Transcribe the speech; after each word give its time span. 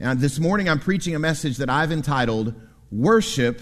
Now, 0.00 0.14
this 0.14 0.38
morning 0.38 0.68
I'm 0.68 0.78
preaching 0.78 1.16
a 1.16 1.18
message 1.18 1.56
that 1.56 1.68
I've 1.68 1.90
entitled 1.90 2.54
Worship 2.92 3.60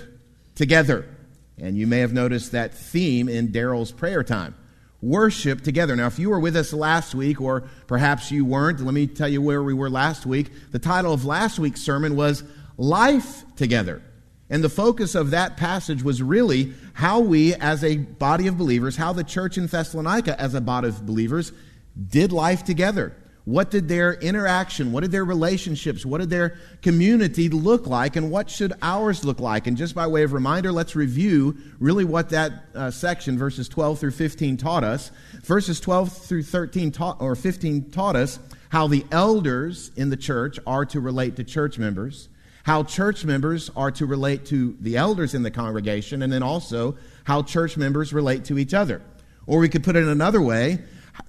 Together. 0.54 1.08
And 1.56 1.78
you 1.78 1.86
may 1.86 2.00
have 2.00 2.12
noticed 2.12 2.52
that 2.52 2.74
theme 2.74 3.26
in 3.30 3.48
Daryl's 3.48 3.90
prayer 3.90 4.22
time 4.22 4.54
worship 5.00 5.62
together. 5.62 5.96
Now, 5.96 6.08
if 6.08 6.18
you 6.18 6.28
were 6.28 6.40
with 6.40 6.56
us 6.56 6.74
last 6.74 7.14
week, 7.14 7.40
or 7.40 7.62
perhaps 7.86 8.30
you 8.30 8.44
weren't, 8.44 8.80
let 8.80 8.92
me 8.92 9.06
tell 9.06 9.28
you 9.28 9.40
where 9.40 9.62
we 9.62 9.72
were 9.72 9.88
last 9.88 10.26
week. 10.26 10.50
The 10.72 10.78
title 10.78 11.14
of 11.14 11.24
last 11.24 11.58
week's 11.58 11.80
sermon 11.80 12.16
was 12.16 12.44
Life 12.76 13.44
Together. 13.56 14.02
And 14.50 14.62
the 14.62 14.68
focus 14.68 15.14
of 15.14 15.30
that 15.30 15.56
passage 15.56 16.02
was 16.02 16.22
really 16.22 16.74
how 16.92 17.20
we, 17.20 17.54
as 17.54 17.82
a 17.82 17.96
body 17.96 18.46
of 18.46 18.58
believers, 18.58 18.96
how 18.96 19.14
the 19.14 19.24
church 19.24 19.56
in 19.56 19.68
Thessalonica, 19.68 20.38
as 20.38 20.54
a 20.54 20.60
body 20.60 20.88
of 20.88 21.06
believers, 21.06 21.52
did 22.08 22.30
life 22.30 22.62
together. 22.62 23.14
What 23.46 23.70
did 23.70 23.86
their 23.86 24.14
interaction, 24.14 24.90
what 24.90 25.02
did 25.02 25.12
their 25.12 25.24
relationships, 25.24 26.04
what 26.04 26.18
did 26.18 26.30
their 26.30 26.58
community 26.82 27.48
look 27.48 27.86
like, 27.86 28.16
and 28.16 28.28
what 28.28 28.50
should 28.50 28.72
ours 28.82 29.24
look 29.24 29.38
like? 29.38 29.68
And 29.68 29.76
just 29.76 29.94
by 29.94 30.08
way 30.08 30.24
of 30.24 30.32
reminder, 30.32 30.72
let's 30.72 30.96
review 30.96 31.56
really 31.78 32.04
what 32.04 32.30
that 32.30 32.64
uh, 32.74 32.90
section, 32.90 33.38
verses 33.38 33.68
12 33.68 34.00
through 34.00 34.10
15, 34.10 34.56
taught 34.56 34.82
us. 34.82 35.12
Verses 35.44 35.78
12 35.78 36.12
through 36.12 36.42
13 36.42 36.90
taught, 36.90 37.22
or 37.22 37.36
15 37.36 37.92
taught 37.92 38.16
us 38.16 38.40
how 38.70 38.88
the 38.88 39.06
elders 39.12 39.92
in 39.94 40.10
the 40.10 40.16
church 40.16 40.58
are 40.66 40.84
to 40.86 40.98
relate 40.98 41.36
to 41.36 41.44
church 41.44 41.78
members, 41.78 42.28
how 42.64 42.82
church 42.82 43.24
members 43.24 43.70
are 43.76 43.92
to 43.92 44.06
relate 44.06 44.44
to 44.46 44.76
the 44.80 44.96
elders 44.96 45.34
in 45.34 45.44
the 45.44 45.52
congregation, 45.52 46.20
and 46.20 46.32
then 46.32 46.42
also 46.42 46.96
how 47.22 47.42
church 47.44 47.76
members 47.76 48.12
relate 48.12 48.44
to 48.46 48.58
each 48.58 48.74
other. 48.74 49.02
Or 49.46 49.60
we 49.60 49.68
could 49.68 49.84
put 49.84 49.94
it 49.94 50.08
another 50.08 50.42
way 50.42 50.80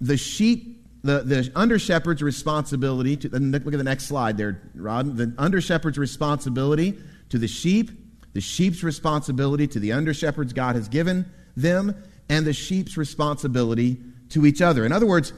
the 0.01 0.17
sheep 0.17 0.76
the, 1.03 1.23
the 1.23 1.51
under 1.55 1.79
shepherd's 1.79 2.21
responsibility 2.21 3.15
to 3.17 3.29
look 3.29 3.73
at 3.73 3.77
the 3.77 3.83
next 3.83 4.05
slide 4.05 4.37
there, 4.37 4.61
Rod. 4.75 5.15
The 5.15 5.33
under 5.37 5.61
shepherd's 5.61 5.97
responsibility 5.97 6.97
to 7.29 7.37
the 7.37 7.47
sheep, 7.47 7.91
the 8.33 8.41
sheep's 8.41 8.83
responsibility 8.83 9.67
to 9.67 9.79
the 9.79 9.93
under 9.93 10.13
shepherds 10.13 10.53
God 10.53 10.75
has 10.75 10.87
given 10.87 11.31
them, 11.55 11.95
and 12.29 12.45
the 12.45 12.53
sheep's 12.53 12.97
responsibility 12.97 13.97
to 14.29 14.45
each 14.45 14.61
other. 14.61 14.85
In 14.85 14.91
other 14.91 15.05
words, 15.05 15.33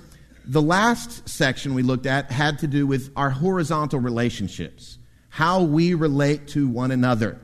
the 0.46 0.62
last 0.62 1.28
section 1.30 1.74
we 1.74 1.84
looked 1.84 2.06
at 2.06 2.32
had 2.32 2.60
to 2.60 2.68
do 2.68 2.88
with 2.88 3.12
our 3.16 3.30
horizontal 3.30 4.00
relationships, 4.00 4.98
how 5.30 5.62
we 5.62 5.94
relate 5.94 6.48
to 6.50 6.68
one 6.68 6.92
another. 6.92 7.40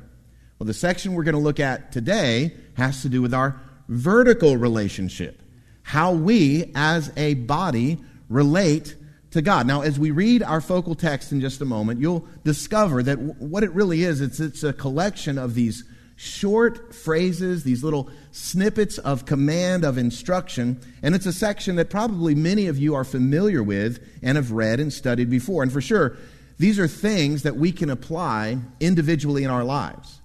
Well, 0.57 0.67
the 0.67 0.73
section 0.73 1.13
we're 1.13 1.23
going 1.23 1.35
to 1.35 1.41
look 1.41 1.59
at 1.59 1.91
today 1.91 2.53
has 2.75 3.01
to 3.01 3.09
do 3.09 3.21
with 3.21 3.33
our 3.33 3.59
vertical 3.87 4.57
relationship 4.57 5.41
how 5.85 6.11
we 6.11 6.71
as 6.73 7.13
a 7.15 7.35
body 7.35 7.99
relate 8.29 8.95
to 9.31 9.41
God. 9.41 9.67
Now, 9.67 9.81
as 9.81 9.99
we 9.99 10.11
read 10.11 10.43
our 10.43 10.61
focal 10.61 10.95
text 10.95 11.31
in 11.31 11.41
just 11.41 11.61
a 11.61 11.65
moment, 11.65 11.99
you'll 11.99 12.27
discover 12.43 13.03
that 13.03 13.19
what 13.19 13.63
it 13.63 13.71
really 13.71 14.03
is, 14.03 14.21
it's, 14.21 14.39
it's 14.39 14.63
a 14.63 14.73
collection 14.73 15.37
of 15.37 15.55
these 15.55 15.83
short 16.15 16.95
phrases, 16.95 17.63
these 17.63 17.83
little 17.83 18.09
snippets 18.31 18.97
of 18.97 19.25
command, 19.25 19.83
of 19.83 19.97
instruction, 19.97 20.79
and 21.03 21.13
it's 21.13 21.25
a 21.25 21.33
section 21.33 21.75
that 21.75 21.89
probably 21.89 22.33
many 22.33 22.67
of 22.67 22.77
you 22.77 22.95
are 22.95 23.03
familiar 23.03 23.61
with 23.61 24.01
and 24.23 24.37
have 24.37 24.51
read 24.51 24.79
and 24.79 24.93
studied 24.93 25.29
before. 25.29 25.63
And 25.63 25.71
for 25.71 25.81
sure, 25.81 26.17
these 26.57 26.79
are 26.79 26.87
things 26.87 27.43
that 27.43 27.57
we 27.57 27.71
can 27.71 27.89
apply 27.89 28.57
individually 28.79 29.43
in 29.43 29.49
our 29.49 29.65
lives. 29.65 30.21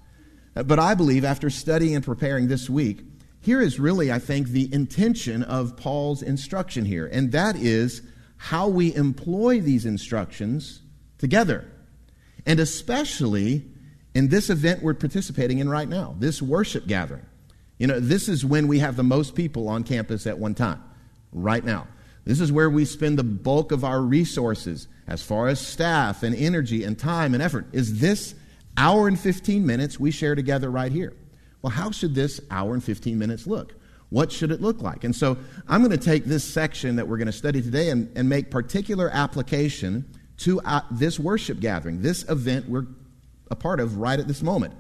But 0.55 0.79
I 0.79 0.95
believe 0.95 1.25
after 1.25 1.51
studying 1.51 1.97
and 1.97 2.05
preparing 2.05 2.49
this 2.49 2.71
week, 2.71 3.01
here 3.41 3.61
is 3.61 3.81
really, 3.81 4.13
I 4.13 4.19
think, 4.19 4.49
the 4.49 4.73
intention 4.73 5.43
of 5.43 5.77
Paul's 5.77 6.23
instruction 6.23 6.85
here, 6.85 7.07
and 7.07 7.33
that 7.33 7.57
is 7.57 8.03
how 8.37 8.69
we 8.69 8.95
employ 8.95 9.61
these 9.61 9.87
instructions 9.87 10.81
together. 11.19 11.71
And 12.47 12.61
especially 12.61 13.65
in 14.15 14.29
this 14.29 14.51
event 14.51 14.83
we're 14.83 14.95
participating 14.95 15.59
in 15.59 15.69
right 15.69 15.89
now, 15.89 16.17
this 16.19 16.43
worship 16.43 16.87
gathering. 16.87 17.27
You 17.79 17.87
know, 17.87 18.01
this 18.01 18.29
is 18.29 18.45
when 18.45 18.69
we 18.69 18.79
have 18.81 18.97
the 18.97 19.03
most 19.03 19.35
people 19.35 19.69
on 19.69 19.85
campus 19.85 20.27
at 20.27 20.39
one 20.39 20.55
time, 20.55 20.83
right 21.33 21.65
now. 21.65 21.87
This 22.25 22.41
is 22.41 22.53
where 22.53 22.69
we 22.69 22.85
spend 22.85 23.19
the 23.19 23.25
bulk 23.25 23.73
of 23.73 23.85
our 23.85 24.03
resources 24.03 24.87
as 25.07 25.23
far 25.23 25.49
as 25.49 25.67
staff 25.67 26.23
and 26.23 26.35
energy 26.35 26.85
and 26.85 26.99
time 26.99 27.33
and 27.33 27.43
effort. 27.43 27.67
Is 27.73 28.01
this 28.01 28.35
hour 28.77 29.09
and 29.09 29.19
15 29.19 29.65
minutes 29.65 29.99
we 29.99 30.11
share 30.11 30.35
together 30.35 30.71
right 30.71 30.93
here? 30.93 31.15
Well, 31.63 31.71
how 31.71 31.91
should 31.91 32.15
this 32.15 32.41
hour 32.51 32.75
and 32.75 32.83
15 32.83 33.19
minutes 33.19 33.47
look? 33.47 33.75
What 34.09 34.33
should 34.33 34.51
it 34.51 34.61
look 34.61 34.83
like? 34.83 35.05
And 35.05 35.15
so 35.15 35.39
I'm 35.69 35.83
going 35.85 35.97
to 35.97 36.05
take 36.05 36.25
this 36.25 36.45
section 36.45 36.97
that 36.97 37.07
we're 37.07 37.19
going 37.19 37.27
to 37.27 37.33
study 37.33 37.63
today 37.63 37.91
and, 37.91 38.11
and 38.17 38.29
make 38.29 38.51
particular 38.51 39.09
application 39.11 40.05
to 40.39 40.61
uh, 40.63 40.81
this 40.91 41.19
worship 41.21 41.61
gathering, 41.61 42.03
this 42.03 42.29
event 42.29 42.69
we're 42.69 42.87
a 43.51 43.57
part 43.57 43.81
of 43.81 43.99
right 43.99 44.19
at 44.19 44.27
this 44.27 44.43
moment. 44.43 44.75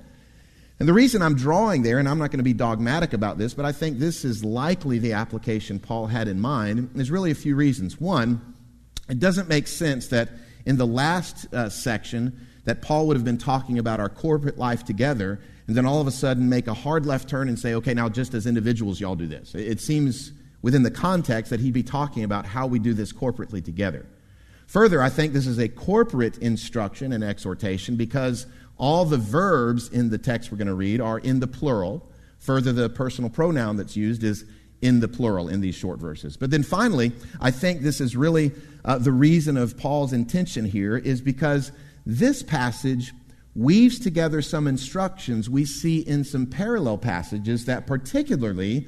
And 0.78 0.88
the 0.88 0.94
reason 0.94 1.20
I'm 1.20 1.34
drawing 1.34 1.82
there, 1.82 1.98
and 1.98 2.08
I'm 2.08 2.18
not 2.18 2.30
going 2.30 2.38
to 2.38 2.44
be 2.44 2.54
dogmatic 2.54 3.12
about 3.12 3.36
this, 3.36 3.52
but 3.52 3.66
I 3.66 3.72
think 3.72 3.98
this 3.98 4.24
is 4.24 4.42
likely 4.42 4.98
the 4.98 5.12
application 5.12 5.78
Paul 5.78 6.06
had 6.06 6.26
in 6.26 6.40
mind, 6.40 6.90
there's 6.94 7.10
really 7.10 7.30
a 7.30 7.34
few 7.34 7.54
reasons. 7.54 8.00
One, 8.00 8.54
it 9.08 9.18
doesn't 9.18 9.48
make 9.48 9.66
sense 9.66 10.08
that 10.08 10.30
in 10.64 10.78
the 10.78 10.86
last 10.86 11.52
uh, 11.52 11.68
section 11.68 12.46
that 12.64 12.80
Paul 12.80 13.06
would 13.08 13.16
have 13.16 13.24
been 13.24 13.38
talking 13.38 13.78
about 13.78 14.00
our 14.00 14.08
corporate 14.08 14.56
life 14.56 14.84
together, 14.84 15.40
and 15.70 15.76
then 15.76 15.86
all 15.86 16.00
of 16.00 16.08
a 16.08 16.10
sudden 16.10 16.48
make 16.48 16.66
a 16.66 16.74
hard 16.74 17.06
left 17.06 17.28
turn 17.28 17.48
and 17.48 17.56
say, 17.56 17.74
okay, 17.74 17.94
now 17.94 18.08
just 18.08 18.34
as 18.34 18.44
individuals, 18.44 19.00
y'all 19.00 19.14
do 19.14 19.28
this. 19.28 19.54
It 19.54 19.80
seems 19.80 20.32
within 20.62 20.82
the 20.82 20.90
context 20.90 21.50
that 21.50 21.60
he'd 21.60 21.72
be 21.72 21.84
talking 21.84 22.24
about 22.24 22.44
how 22.44 22.66
we 22.66 22.80
do 22.80 22.92
this 22.92 23.12
corporately 23.12 23.64
together. 23.64 24.04
Further, 24.66 25.00
I 25.00 25.10
think 25.10 25.32
this 25.32 25.46
is 25.46 25.60
a 25.60 25.68
corporate 25.68 26.38
instruction 26.38 27.12
and 27.12 27.22
exhortation 27.22 27.94
because 27.94 28.48
all 28.78 29.04
the 29.04 29.16
verbs 29.16 29.88
in 29.90 30.10
the 30.10 30.18
text 30.18 30.50
we're 30.50 30.58
going 30.58 30.66
to 30.66 30.74
read 30.74 31.00
are 31.00 31.20
in 31.20 31.38
the 31.38 31.46
plural. 31.46 32.04
Further, 32.40 32.72
the 32.72 32.88
personal 32.88 33.30
pronoun 33.30 33.76
that's 33.76 33.94
used 33.94 34.24
is 34.24 34.44
in 34.82 34.98
the 34.98 35.06
plural 35.06 35.48
in 35.48 35.60
these 35.60 35.76
short 35.76 36.00
verses. 36.00 36.36
But 36.36 36.50
then 36.50 36.64
finally, 36.64 37.12
I 37.40 37.52
think 37.52 37.82
this 37.82 38.00
is 38.00 38.16
really 38.16 38.50
uh, 38.84 38.98
the 38.98 39.12
reason 39.12 39.56
of 39.56 39.78
Paul's 39.78 40.12
intention 40.12 40.64
here 40.64 40.96
is 40.96 41.20
because 41.20 41.70
this 42.04 42.42
passage 42.42 43.12
weaves 43.54 43.98
together 43.98 44.40
some 44.42 44.66
instructions 44.66 45.50
we 45.50 45.64
see 45.64 46.00
in 46.00 46.24
some 46.24 46.46
parallel 46.46 46.98
passages 46.98 47.64
that 47.64 47.86
particularly 47.86 48.86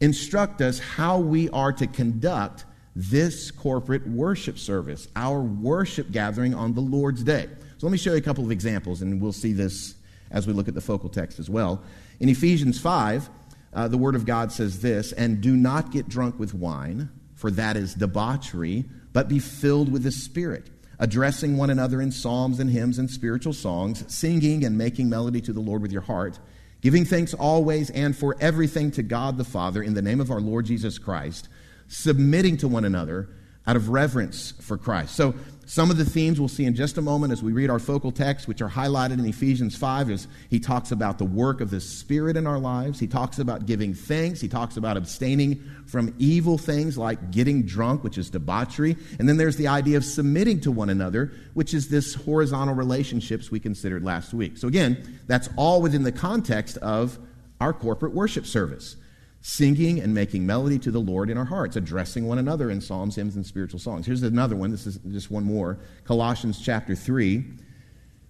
instruct 0.00 0.60
us 0.60 0.78
how 0.78 1.18
we 1.18 1.48
are 1.50 1.72
to 1.72 1.86
conduct 1.86 2.64
this 2.94 3.50
corporate 3.50 4.06
worship 4.06 4.58
service, 4.58 5.08
our 5.16 5.40
worship 5.40 6.10
gathering 6.10 6.54
on 6.54 6.74
the 6.74 6.80
Lord's 6.80 7.22
Day. 7.22 7.48
So 7.78 7.86
let 7.86 7.90
me 7.90 7.98
show 7.98 8.12
you 8.12 8.18
a 8.18 8.20
couple 8.20 8.44
of 8.44 8.50
examples, 8.50 9.02
and 9.02 9.20
we'll 9.20 9.32
see 9.32 9.52
this 9.52 9.94
as 10.30 10.46
we 10.46 10.52
look 10.52 10.68
at 10.68 10.74
the 10.74 10.80
focal 10.80 11.08
text 11.08 11.38
as 11.38 11.50
well. 11.50 11.82
In 12.20 12.28
Ephesians 12.28 12.78
5, 12.78 13.28
uh, 13.72 13.88
the 13.88 13.98
Word 13.98 14.14
of 14.14 14.24
God 14.24 14.52
says 14.52 14.80
this 14.80 15.12
And 15.12 15.40
do 15.40 15.56
not 15.56 15.90
get 15.90 16.08
drunk 16.08 16.38
with 16.38 16.54
wine, 16.54 17.08
for 17.34 17.50
that 17.52 17.76
is 17.76 17.94
debauchery, 17.94 18.84
but 19.12 19.28
be 19.28 19.38
filled 19.38 19.90
with 19.90 20.04
the 20.04 20.12
Spirit 20.12 20.70
addressing 20.98 21.56
one 21.56 21.70
another 21.70 22.00
in 22.00 22.10
psalms 22.10 22.60
and 22.60 22.70
hymns 22.70 22.98
and 22.98 23.10
spiritual 23.10 23.52
songs, 23.52 24.04
singing 24.12 24.64
and 24.64 24.78
making 24.78 25.08
melody 25.08 25.40
to 25.40 25.52
the 25.52 25.60
Lord 25.60 25.82
with 25.82 25.92
your 25.92 26.02
heart, 26.02 26.38
giving 26.80 27.04
thanks 27.04 27.34
always 27.34 27.90
and 27.90 28.16
for 28.16 28.36
everything 28.40 28.90
to 28.92 29.02
God 29.02 29.36
the 29.36 29.44
Father 29.44 29.82
in 29.82 29.94
the 29.94 30.02
name 30.02 30.20
of 30.20 30.30
our 30.30 30.40
Lord 30.40 30.66
Jesus 30.66 30.98
Christ, 30.98 31.48
submitting 31.88 32.56
to 32.58 32.68
one 32.68 32.84
another 32.84 33.28
out 33.66 33.76
of 33.76 33.88
reverence 33.88 34.52
for 34.60 34.76
Christ. 34.76 35.16
So 35.16 35.34
some 35.66 35.90
of 35.90 35.96
the 35.96 36.04
themes 36.04 36.38
we'll 36.38 36.48
see 36.48 36.64
in 36.64 36.74
just 36.74 36.98
a 36.98 37.02
moment 37.02 37.32
as 37.32 37.42
we 37.42 37.52
read 37.52 37.70
our 37.70 37.78
focal 37.78 38.12
text, 38.12 38.46
which 38.46 38.60
are 38.60 38.68
highlighted 38.68 39.18
in 39.18 39.24
Ephesians 39.24 39.76
5, 39.76 40.10
is 40.10 40.28
he 40.50 40.60
talks 40.60 40.92
about 40.92 41.18
the 41.18 41.24
work 41.24 41.60
of 41.60 41.70
the 41.70 41.80
Spirit 41.80 42.36
in 42.36 42.46
our 42.46 42.58
lives. 42.58 43.00
He 43.00 43.06
talks 43.06 43.38
about 43.38 43.66
giving 43.66 43.94
thanks. 43.94 44.40
He 44.40 44.48
talks 44.48 44.76
about 44.76 44.96
abstaining 44.96 45.62
from 45.86 46.14
evil 46.18 46.58
things 46.58 46.98
like 46.98 47.30
getting 47.30 47.62
drunk, 47.62 48.04
which 48.04 48.18
is 48.18 48.30
debauchery. 48.30 48.96
And 49.18 49.28
then 49.28 49.36
there's 49.36 49.56
the 49.56 49.68
idea 49.68 49.96
of 49.96 50.04
submitting 50.04 50.60
to 50.60 50.72
one 50.72 50.90
another, 50.90 51.32
which 51.54 51.74
is 51.74 51.88
this 51.88 52.14
horizontal 52.14 52.74
relationships 52.74 53.50
we 53.50 53.60
considered 53.60 54.04
last 54.04 54.34
week. 54.34 54.58
So 54.58 54.68
again, 54.68 55.20
that's 55.26 55.48
all 55.56 55.80
within 55.80 56.02
the 56.02 56.12
context 56.12 56.76
of 56.78 57.18
our 57.60 57.72
corporate 57.72 58.12
worship 58.12 58.46
service 58.46 58.96
singing 59.46 60.00
and 60.00 60.14
making 60.14 60.46
melody 60.46 60.78
to 60.78 60.90
the 60.90 60.98
Lord 60.98 61.28
in 61.28 61.36
our 61.36 61.44
hearts, 61.44 61.76
addressing 61.76 62.26
one 62.26 62.38
another 62.38 62.70
in 62.70 62.80
psalms, 62.80 63.16
hymns, 63.16 63.36
and 63.36 63.44
spiritual 63.44 63.78
songs. 63.78 64.06
Here's 64.06 64.22
another 64.22 64.56
one. 64.56 64.70
This 64.70 64.86
is 64.86 64.98
just 65.10 65.30
one 65.30 65.44
more. 65.44 65.78
Colossians 66.04 66.58
chapter 66.58 66.94
3. 66.94 67.44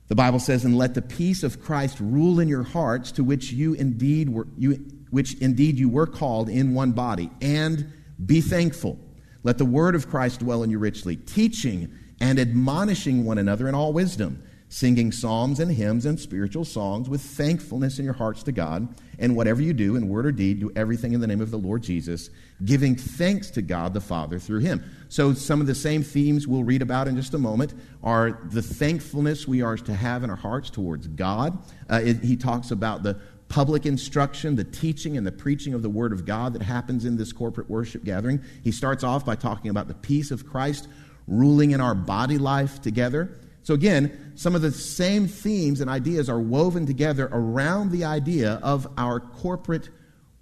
The 0.09 0.17
Bible 0.17 0.41
says, 0.41 0.65
"And 0.65 0.77
let 0.77 0.95
the 0.95 1.03
peace 1.03 1.45
of 1.45 1.63
Christ 1.63 2.01
rule 2.01 2.41
in 2.41 2.49
your 2.49 2.65
hearts, 2.65 3.13
to 3.13 3.23
which 3.23 3.53
you 3.53 3.75
indeed 3.75 4.29
were 4.29 4.49
you, 4.59 4.85
which 5.11 5.35
indeed 5.35 5.79
you 5.79 5.89
were 5.89 6.09
called 6.09 6.49
in 6.49 6.75
one 6.75 6.91
body, 6.91 7.31
and 7.41 7.87
be 8.27 8.41
thankful. 8.41 8.99
Let 9.45 9.59
the 9.59 9.65
word 9.65 9.95
of 9.95 10.11
Christ 10.11 10.41
dwell 10.41 10.65
in 10.65 10.71
you 10.71 10.81
richly, 10.81 11.15
teaching 11.15 11.91
and 12.21 12.41
admonishing 12.41 13.25
one 13.25 13.39
another 13.39 13.69
in 13.69 13.77
all 13.77 13.93
wisdom." 13.93 14.41
Singing 14.75 15.13
psalms 15.13 15.61
and 15.61 15.71
hymns 15.71 16.05
and 16.05 16.19
spiritual 16.19 16.65
songs 16.65 17.09
with 17.09 17.21
thankfulness 17.21 18.01
in 18.01 18.05
your 18.05 18.15
hearts 18.15 18.43
to 18.43 18.51
God. 18.51 18.89
And 19.21 19.37
whatever 19.37 19.63
you 19.63 19.73
do, 19.73 19.95
in 19.95 20.09
word 20.09 20.27
or 20.27 20.33
deed, 20.33 20.59
do 20.59 20.73
everything 20.75 21.13
in 21.13 21.21
the 21.21 21.29
name 21.29 21.41
of 21.41 21.53
the 21.53 21.57
Lord 21.57 21.85
Jesus, 21.85 22.29
giving 22.65 22.97
thanks 22.97 23.51
to 23.53 23.63
God 23.63 23.95
the 23.95 24.01
Father 24.01 24.41
through 24.41 24.59
him. 24.59 24.83
So, 25.09 25.33
some 25.33 25.61
of 25.61 25.69
the 25.69 25.77
same 25.77 26.03
themes 26.03 26.49
we'll 26.49 26.65
read 26.65 26.83
about 26.83 27.07
in 27.07 27.15
just 27.15 27.35
a 27.35 27.39
moment 27.39 27.73
are 28.03 28.41
the 28.51 28.63
thankfulness 28.63 29.47
we 29.47 29.63
are 29.63 29.77
to 29.77 29.95
have 29.95 30.25
in 30.25 30.31
our 30.31 30.35
hearts 30.35 30.71
towards 30.71 31.07
God. 31.07 31.57
Uh, 31.89 32.01
it, 32.03 32.25
he 32.25 32.35
talks 32.35 32.73
about 32.73 33.05
the 33.05 33.21
public 33.49 33.87
instruction, 33.87 34.57
the 34.57 34.65
teaching 34.65 35.17
and 35.17 35.25
the 35.25 35.31
preaching 35.31 35.75
of 35.75 35.83
the 35.83 35.89
Word 35.89 36.13
of 36.13 36.27
God 36.27 36.53
that 36.53 36.63
happens 36.63 37.05
in 37.05 37.17
this 37.17 37.33
corporate 37.33 37.71
worship 37.71 38.03
gathering. 38.03 38.43
He 38.65 38.73
starts 38.73 39.05
off 39.05 39.25
by 39.25 39.37
talking 39.37 39.71
about 39.71 39.87
the 39.87 39.95
peace 39.95 40.33
of 40.33 40.45
Christ 40.45 40.89
ruling 41.29 41.71
in 41.71 41.81
our 41.81 41.95
body 41.95 42.39
life 42.39 42.83
together. 42.83 43.39
So, 43.65 43.73
again, 43.73 44.33
some 44.37 44.55
of 44.55 44.61
the 44.61 44.71
same 44.71 45.27
themes 45.27 45.81
and 45.81 45.89
ideas 45.89 46.29
are 46.29 46.39
woven 46.39 46.85
together 46.87 47.31
around 47.33 47.91
the 47.91 48.05
idea 48.05 48.61
of 48.63 48.87
our 48.99 49.21
corporate 49.21 49.89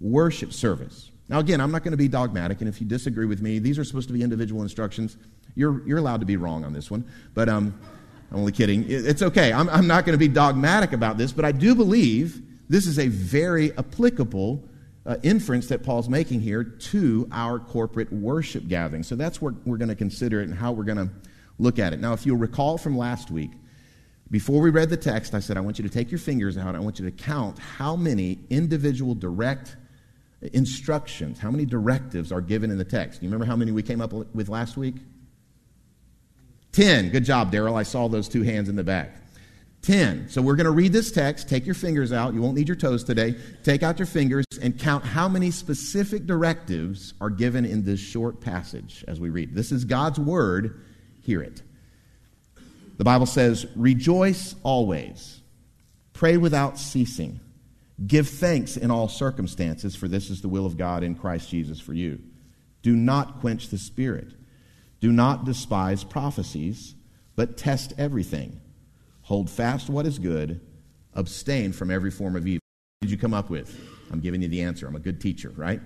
worship 0.01 0.51
service. 0.51 1.09
Now, 1.29 1.39
again, 1.39 1.61
I'm 1.61 1.71
not 1.71 1.83
going 1.83 1.93
to 1.93 1.97
be 1.97 2.09
dogmatic, 2.09 2.59
and 2.59 2.67
if 2.67 2.81
you 2.81 2.85
disagree 2.85 3.25
with 3.25 3.41
me, 3.41 3.59
these 3.59 3.79
are 3.79 3.85
supposed 3.85 4.09
to 4.09 4.13
be 4.13 4.21
individual 4.21 4.61
instructions. 4.61 5.15
You're, 5.55 5.87
you're 5.87 5.99
allowed 5.99 6.19
to 6.19 6.25
be 6.25 6.35
wrong 6.35 6.65
on 6.65 6.73
this 6.73 6.91
one, 6.91 7.05
but 7.33 7.47
um, 7.47 7.79
I'm 8.29 8.39
only 8.39 8.51
kidding. 8.51 8.85
It's 8.89 9.21
okay. 9.21 9.53
I'm, 9.53 9.69
I'm 9.69 9.87
not 9.87 10.05
going 10.05 10.13
to 10.13 10.19
be 10.19 10.27
dogmatic 10.27 10.91
about 10.91 11.17
this, 11.17 11.31
but 11.31 11.45
I 11.45 11.53
do 11.53 11.75
believe 11.75 12.41
this 12.67 12.85
is 12.85 12.99
a 12.99 13.07
very 13.07 13.71
applicable 13.77 14.67
uh, 15.05 15.15
inference 15.23 15.67
that 15.67 15.81
Paul's 15.81 16.09
making 16.09 16.41
here 16.41 16.63
to 16.63 17.29
our 17.31 17.57
corporate 17.57 18.11
worship 18.11 18.67
gathering. 18.67 19.03
So 19.03 19.15
that's 19.15 19.41
where 19.41 19.53
we're 19.65 19.77
going 19.77 19.89
to 19.89 19.95
consider 19.95 20.41
it 20.41 20.49
and 20.49 20.57
how 20.57 20.73
we're 20.73 20.83
going 20.83 20.97
to 20.97 21.09
look 21.59 21.79
at 21.79 21.93
it. 21.93 21.99
Now, 21.99 22.13
if 22.13 22.25
you'll 22.25 22.37
recall 22.37 22.77
from 22.77 22.97
last 22.97 23.31
week, 23.31 23.51
before 24.31 24.61
we 24.61 24.69
read 24.69 24.89
the 24.89 24.97
text, 24.97 25.35
I 25.35 25.39
said, 25.39 25.57
I 25.57 25.61
want 25.61 25.77
you 25.77 25.83
to 25.83 25.93
take 25.93 26.09
your 26.09 26.19
fingers 26.19 26.57
out. 26.57 26.75
I 26.75 26.79
want 26.79 26.99
you 26.99 27.05
to 27.05 27.11
count 27.11 27.59
how 27.59 27.95
many 27.95 28.39
individual 28.49 29.13
direct 29.13 29.75
instructions, 30.53 31.39
how 31.39 31.51
many 31.51 31.65
directives 31.65 32.31
are 32.31 32.41
given 32.41 32.71
in 32.71 32.77
the 32.77 32.83
text. 32.83 33.19
Do 33.19 33.25
you 33.25 33.29
remember 33.29 33.45
how 33.45 33.55
many 33.55 33.71
we 33.71 33.83
came 33.83 34.01
up 34.01 34.11
with 34.11 34.49
last 34.49 34.75
week? 34.75 34.95
Ten. 36.71 37.09
Good 37.09 37.25
job, 37.25 37.51
Daryl. 37.51 37.75
I 37.75 37.83
saw 37.83 38.07
those 38.07 38.27
two 38.27 38.41
hands 38.41 38.67
in 38.69 38.75
the 38.75 38.83
back. 38.83 39.15
10. 39.83 40.29
So 40.29 40.41
we're 40.41 40.55
going 40.55 40.65
to 40.65 40.71
read 40.71 40.93
this 40.93 41.11
text. 41.11 41.49
Take 41.49 41.65
your 41.65 41.75
fingers 41.75 42.13
out. 42.13 42.33
You 42.33 42.41
won't 42.41 42.55
need 42.55 42.69
your 42.69 42.77
toes 42.77 43.03
today. 43.03 43.35
Take 43.63 43.83
out 43.83 43.99
your 43.99 44.05
fingers 44.05 44.45
and 44.61 44.79
count 44.79 45.05
how 45.05 45.27
many 45.27 45.51
specific 45.51 46.25
directives 46.25 47.13
are 47.19 47.29
given 47.29 47.65
in 47.65 47.83
this 47.83 47.99
short 47.99 48.39
passage 48.39 49.03
as 49.07 49.19
we 49.19 49.29
read. 49.29 49.53
This 49.53 49.71
is 49.71 49.83
God's 49.83 50.19
word. 50.19 50.81
Hear 51.23 51.41
it. 51.41 51.61
The 52.97 53.03
Bible 53.03 53.25
says, 53.25 53.65
Rejoice 53.75 54.55
always, 54.61 55.41
pray 56.13 56.37
without 56.37 56.77
ceasing, 56.77 57.39
give 58.05 58.29
thanks 58.29 58.77
in 58.77 58.91
all 58.91 59.07
circumstances, 59.07 59.95
for 59.95 60.07
this 60.07 60.29
is 60.29 60.41
the 60.41 60.49
will 60.49 60.67
of 60.67 60.77
God 60.77 61.03
in 61.03 61.15
Christ 61.15 61.49
Jesus 61.49 61.79
for 61.79 61.93
you. 61.93 62.19
Do 62.83 62.95
not 62.95 63.39
quench 63.39 63.69
the 63.69 63.77
spirit. 63.77 64.33
Do 64.99 65.11
not 65.11 65.43
despise 65.43 66.03
prophecies, 66.03 66.93
but 67.35 67.57
test 67.57 67.93
everything 67.97 68.61
Hold 69.23 69.49
fast 69.49 69.89
what 69.89 70.05
is 70.05 70.19
good, 70.19 70.59
abstain 71.13 71.71
from 71.71 71.89
every 71.89 72.11
form 72.11 72.35
of 72.35 72.45
evil. 72.45 72.59
What 72.99 73.07
did 73.07 73.11
you 73.11 73.17
come 73.17 73.33
up 73.33 73.49
with? 73.49 73.79
I'm 74.11 74.19
giving 74.19 74.41
you 74.41 74.49
the 74.49 74.61
answer. 74.61 74.85
I'm 74.85 74.95
a 74.95 74.99
good 74.99 75.21
teacher, 75.21 75.51
right? 75.55 75.81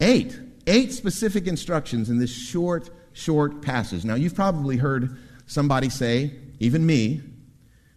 Eight. 0.00 0.38
Eight 0.66 0.92
specific 0.92 1.46
instructions 1.46 2.08
in 2.08 2.18
this 2.18 2.30
short, 2.30 2.90
short 3.12 3.62
passage. 3.62 4.04
Now, 4.04 4.14
you've 4.14 4.34
probably 4.34 4.76
heard 4.76 5.16
somebody 5.46 5.88
say, 5.88 6.32
even 6.60 6.84
me, 6.86 7.22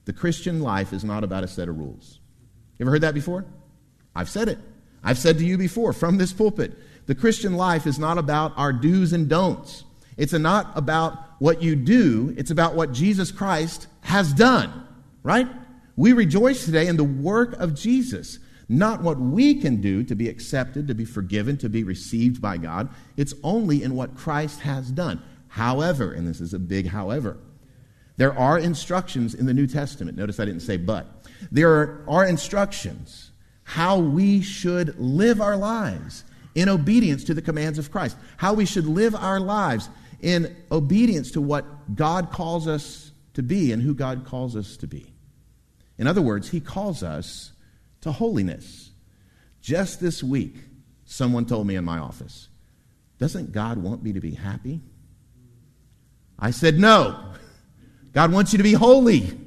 the 0.06 0.14
Christian 0.14 0.62
life 0.62 0.94
is 0.94 1.04
not 1.04 1.24
about 1.24 1.44
a 1.44 1.48
set 1.48 1.70
of 1.70 1.78
rules. 1.78 2.20
You 2.78 2.86
ever 2.86 2.92
heard 2.92 3.02
that 3.02 3.14
before? 3.14 3.46
I've 4.16 4.30
said 4.30 4.48
it. 4.48 4.58
I've 5.04 5.18
said 5.18 5.38
to 5.38 5.46
you 5.46 5.58
before 5.58 5.94
from 5.94 6.18
this 6.18 6.34
pulpit 6.34 6.74
the 7.06 7.16
Christian 7.16 7.56
life 7.56 7.88
is 7.88 7.98
not 7.98 8.18
about 8.18 8.54
our 8.58 8.72
do's 8.72 9.14
and 9.14 9.28
don'ts. 9.28 9.84
It's 10.18 10.34
not 10.34 10.72
about 10.76 11.18
what 11.40 11.64
you 11.64 11.76
do, 11.76 12.34
it's 12.38 12.52
about 12.52 12.76
what 12.76 12.92
Jesus 12.92 13.32
Christ 13.32 13.88
has 14.02 14.34
done, 14.34 14.88
right? 15.24 15.48
We 15.96 16.14
rejoice 16.14 16.66
today 16.66 16.88
in 16.88 16.98
the 16.98 17.04
work 17.04 17.54
of 17.54 17.74
Jesus, 17.74 18.38
not 18.72 19.02
what 19.02 19.20
we 19.20 19.56
can 19.56 19.82
do 19.82 20.02
to 20.06 20.16
be 20.16 20.30
accepted, 20.30 20.88
to 20.88 20.96
be 20.96 21.04
forgiven, 21.04 21.58
to 21.58 21.68
be 21.68 21.84
received 21.84 22.42
by 22.42 22.56
God. 22.56 22.88
It's 23.18 23.34
only 23.44 23.84
in 23.84 23.96
what 23.96 24.16
Christ 24.16 24.62
has 24.62 24.90
done. 24.90 25.22
However, 25.50 26.14
and 26.14 26.26
this 26.26 26.40
is 26.40 26.54
a 26.54 26.60
big 26.60 26.88
however, 26.88 27.38
there 28.16 28.38
are 28.38 28.58
instructions 28.58 29.34
in 29.34 29.46
the 29.46 29.54
New 29.54 29.68
Testament. 29.68 30.18
Notice 30.18 30.40
I 30.40 30.46
didn't 30.46 30.62
say 30.62 30.78
but. 30.78 31.06
There 31.52 32.06
are 32.08 32.26
instructions 32.26 33.32
how 33.64 34.00
we 34.00 34.42
should 34.42 34.98
live 34.98 35.42
our 35.42 35.58
lives 35.58 36.24
in 36.56 36.70
obedience 36.70 37.26
to 37.26 37.34
the 37.34 37.42
commands 37.42 37.78
of 37.78 37.92
Christ, 37.92 38.16
how 38.38 38.54
we 38.54 38.66
should 38.66 38.86
live 38.86 39.16
our 39.16 39.40
lives 39.40 39.90
in 40.22 40.56
obedience 40.72 41.32
to 41.32 41.42
what 41.42 41.96
God 41.96 42.32
calls 42.32 42.68
us 42.68 43.12
to 43.34 43.44
be 43.44 43.74
and 43.74 43.82
who 43.82 43.94
God 43.94 44.26
calls 44.26 44.56
us 44.56 44.78
to 44.78 44.88
be. 44.88 45.12
In 45.98 46.08
other 46.08 46.22
words, 46.22 46.50
He 46.50 46.62
calls 46.62 47.04
us 47.04 47.52
to 48.02 48.12
holiness. 48.12 48.92
Just 49.62 50.00
this 50.00 50.24
week, 50.24 50.56
someone 51.06 51.46
told 51.46 51.68
me 51.68 51.76
in 51.76 51.86
my 51.86 52.00
office, 52.00 52.50
Doesn't 53.20 53.52
God 53.52 53.78
want 53.78 54.04
me 54.04 54.14
to 54.14 54.20
be 54.20 54.32
happy? 54.32 54.82
I 56.40 56.52
said, 56.52 56.80
No. 56.80 57.34
God 58.14 58.34
wants 58.34 58.52
you 58.52 58.58
to 58.58 58.64
be 58.64 58.74
holy. 58.74 59.38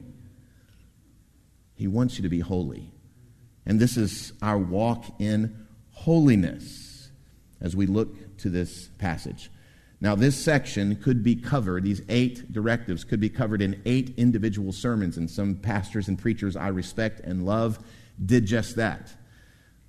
He 1.75 1.87
wants 1.87 2.17
you 2.17 2.23
to 2.23 2.29
be 2.29 2.41
holy. 2.41 2.91
And 3.67 3.81
this 3.81 3.97
is 3.97 4.33
our 4.41 4.57
walk 4.57 5.05
in 5.19 5.67
holiness 5.91 7.11
as 7.61 7.75
we 7.75 7.87
look 7.87 8.37
to 8.39 8.51
this 8.51 8.89
passage. 8.99 9.51
Now, 10.01 10.15
this 10.15 10.37
section 10.37 10.97
could 10.97 11.23
be 11.23 11.35
covered, 11.35 11.85
these 11.85 12.03
eight 12.09 12.53
directives 12.53 13.05
could 13.05 13.21
be 13.21 13.31
covered 13.31 13.63
in 13.63 13.81
eight 13.87 14.13
individual 14.19 14.73
sermons, 14.73 15.17
and 15.17 15.31
some 15.31 15.57
pastors 15.57 16.09
and 16.09 16.19
preachers 16.19 16.57
I 16.57 16.69
respect 16.69 17.21
and 17.21 17.47
love 17.47 17.79
did 18.25 18.47
just 18.47 18.77
that. 18.77 19.15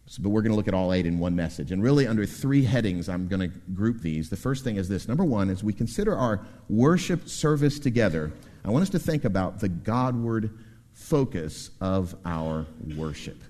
So, 0.08 0.22
but 0.22 0.30
we're 0.30 0.42
going 0.42 0.52
to 0.52 0.56
look 0.56 0.68
at 0.68 0.74
all 0.74 0.94
eight 0.94 1.06
in 1.06 1.18
one 1.18 1.36
message. 1.36 1.72
And 1.72 1.82
really, 1.82 2.08
under 2.08 2.26
three 2.26 2.64
headings, 2.64 3.10
I'm 3.10 3.28
going 3.28 3.40
to 3.40 3.58
group 3.74 4.02
these. 4.02 4.30
The 4.30 4.36
first 4.36 4.64
thing 4.64 4.76
is 4.76 4.88
this 4.88 5.08
number 5.08 5.24
one, 5.24 5.50
as 5.50 5.64
we 5.64 5.74
consider 5.74 6.16
our 6.16 6.46
worship 6.70 7.28
service 7.28 7.80
together, 7.80 8.32
I 8.64 8.70
want 8.70 8.84
us 8.84 8.90
to 8.92 9.00
think 9.00 9.26
about 9.26 9.60
the 9.60 9.70
Godward 9.70 10.58
focus 10.94 11.72
of 11.82 12.16
our 12.24 12.68
worship. 12.96 13.42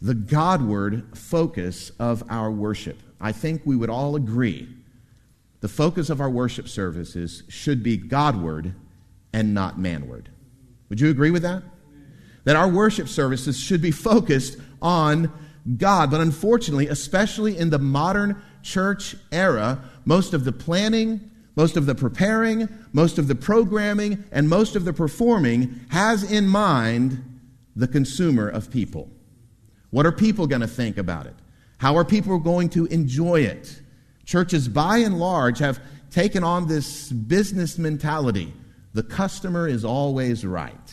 The 0.00 0.14
Godward 0.14 1.16
focus 1.16 1.90
of 1.98 2.24
our 2.30 2.50
worship. 2.50 2.98
I 3.20 3.32
think 3.32 3.62
we 3.64 3.76
would 3.76 3.90
all 3.90 4.16
agree 4.16 4.68
the 5.60 5.68
focus 5.68 6.10
of 6.10 6.20
our 6.20 6.30
worship 6.30 6.68
services 6.68 7.42
should 7.48 7.82
be 7.82 7.96
Godward 7.96 8.74
and 9.32 9.54
not 9.54 9.78
manward. 9.78 10.28
Would 10.88 11.00
you 11.00 11.10
agree 11.10 11.30
with 11.30 11.42
that? 11.42 11.62
That 12.46 12.56
our 12.56 12.68
worship 12.68 13.08
services 13.08 13.60
should 13.60 13.82
be 13.82 13.90
focused 13.90 14.58
on 14.80 15.30
God. 15.76 16.10
But 16.10 16.20
unfortunately, 16.20 16.86
especially 16.88 17.58
in 17.58 17.70
the 17.70 17.78
modern 17.78 18.40
church 18.62 19.16
era, 19.32 19.80
most 20.04 20.32
of 20.32 20.44
the 20.44 20.52
planning, 20.52 21.30
most 21.56 21.76
of 21.76 21.86
the 21.86 21.94
preparing, 21.94 22.68
most 22.92 23.18
of 23.18 23.28
the 23.28 23.34
programming, 23.34 24.24
and 24.30 24.48
most 24.48 24.76
of 24.76 24.84
the 24.84 24.92
performing 24.92 25.80
has 25.90 26.30
in 26.30 26.46
mind 26.46 27.40
the 27.74 27.88
consumer 27.88 28.48
of 28.48 28.70
people. 28.70 29.10
What 29.90 30.06
are 30.06 30.12
people 30.12 30.46
going 30.46 30.60
to 30.60 30.68
think 30.68 30.98
about 30.98 31.26
it? 31.26 31.34
How 31.78 31.96
are 31.96 32.04
people 32.04 32.38
going 32.38 32.68
to 32.70 32.86
enjoy 32.86 33.40
it? 33.40 33.80
Churches, 34.24 34.68
by 34.68 34.98
and 34.98 35.18
large, 35.18 35.58
have 35.58 35.80
taken 36.10 36.44
on 36.44 36.68
this 36.68 37.10
business 37.10 37.76
mentality. 37.76 38.52
The 38.94 39.02
customer 39.02 39.66
is 39.66 39.84
always 39.84 40.44
right. 40.44 40.85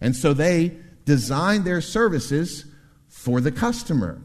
And 0.00 0.14
so 0.14 0.32
they 0.32 0.76
design 1.04 1.64
their 1.64 1.80
services 1.80 2.64
for 3.08 3.40
the 3.40 3.50
customer. 3.50 4.22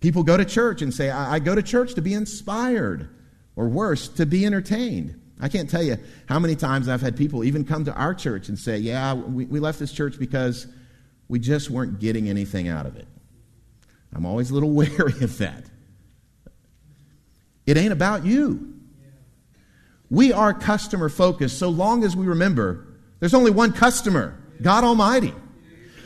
People 0.00 0.22
go 0.22 0.36
to 0.36 0.44
church 0.44 0.82
and 0.82 0.92
say, 0.92 1.10
I, 1.10 1.34
I 1.34 1.38
go 1.38 1.54
to 1.54 1.62
church 1.62 1.94
to 1.94 2.02
be 2.02 2.14
inspired, 2.14 3.08
or 3.56 3.68
worse, 3.68 4.08
to 4.08 4.26
be 4.26 4.44
entertained. 4.44 5.20
I 5.40 5.48
can't 5.48 5.68
tell 5.68 5.82
you 5.82 5.96
how 6.26 6.38
many 6.38 6.54
times 6.54 6.88
I've 6.88 7.00
had 7.00 7.16
people 7.16 7.42
even 7.42 7.64
come 7.64 7.84
to 7.86 7.94
our 7.94 8.14
church 8.14 8.48
and 8.48 8.58
say, 8.58 8.78
Yeah, 8.78 9.14
we, 9.14 9.44
we 9.46 9.58
left 9.60 9.78
this 9.78 9.92
church 9.92 10.18
because 10.18 10.66
we 11.28 11.38
just 11.38 11.70
weren't 11.70 11.98
getting 11.98 12.28
anything 12.28 12.68
out 12.68 12.86
of 12.86 12.96
it. 12.96 13.08
I'm 14.14 14.26
always 14.26 14.50
a 14.50 14.54
little 14.54 14.70
wary 14.72 15.20
of 15.22 15.38
that. 15.38 15.64
It 17.66 17.76
ain't 17.76 17.92
about 17.92 18.24
you. 18.24 18.74
We 20.10 20.32
are 20.32 20.52
customer 20.52 21.08
focused 21.08 21.58
so 21.58 21.70
long 21.70 22.04
as 22.04 22.14
we 22.14 22.26
remember 22.26 22.86
there's 23.22 23.34
only 23.34 23.52
one 23.52 23.72
customer 23.72 24.36
God 24.60 24.82
Almighty. 24.82 25.32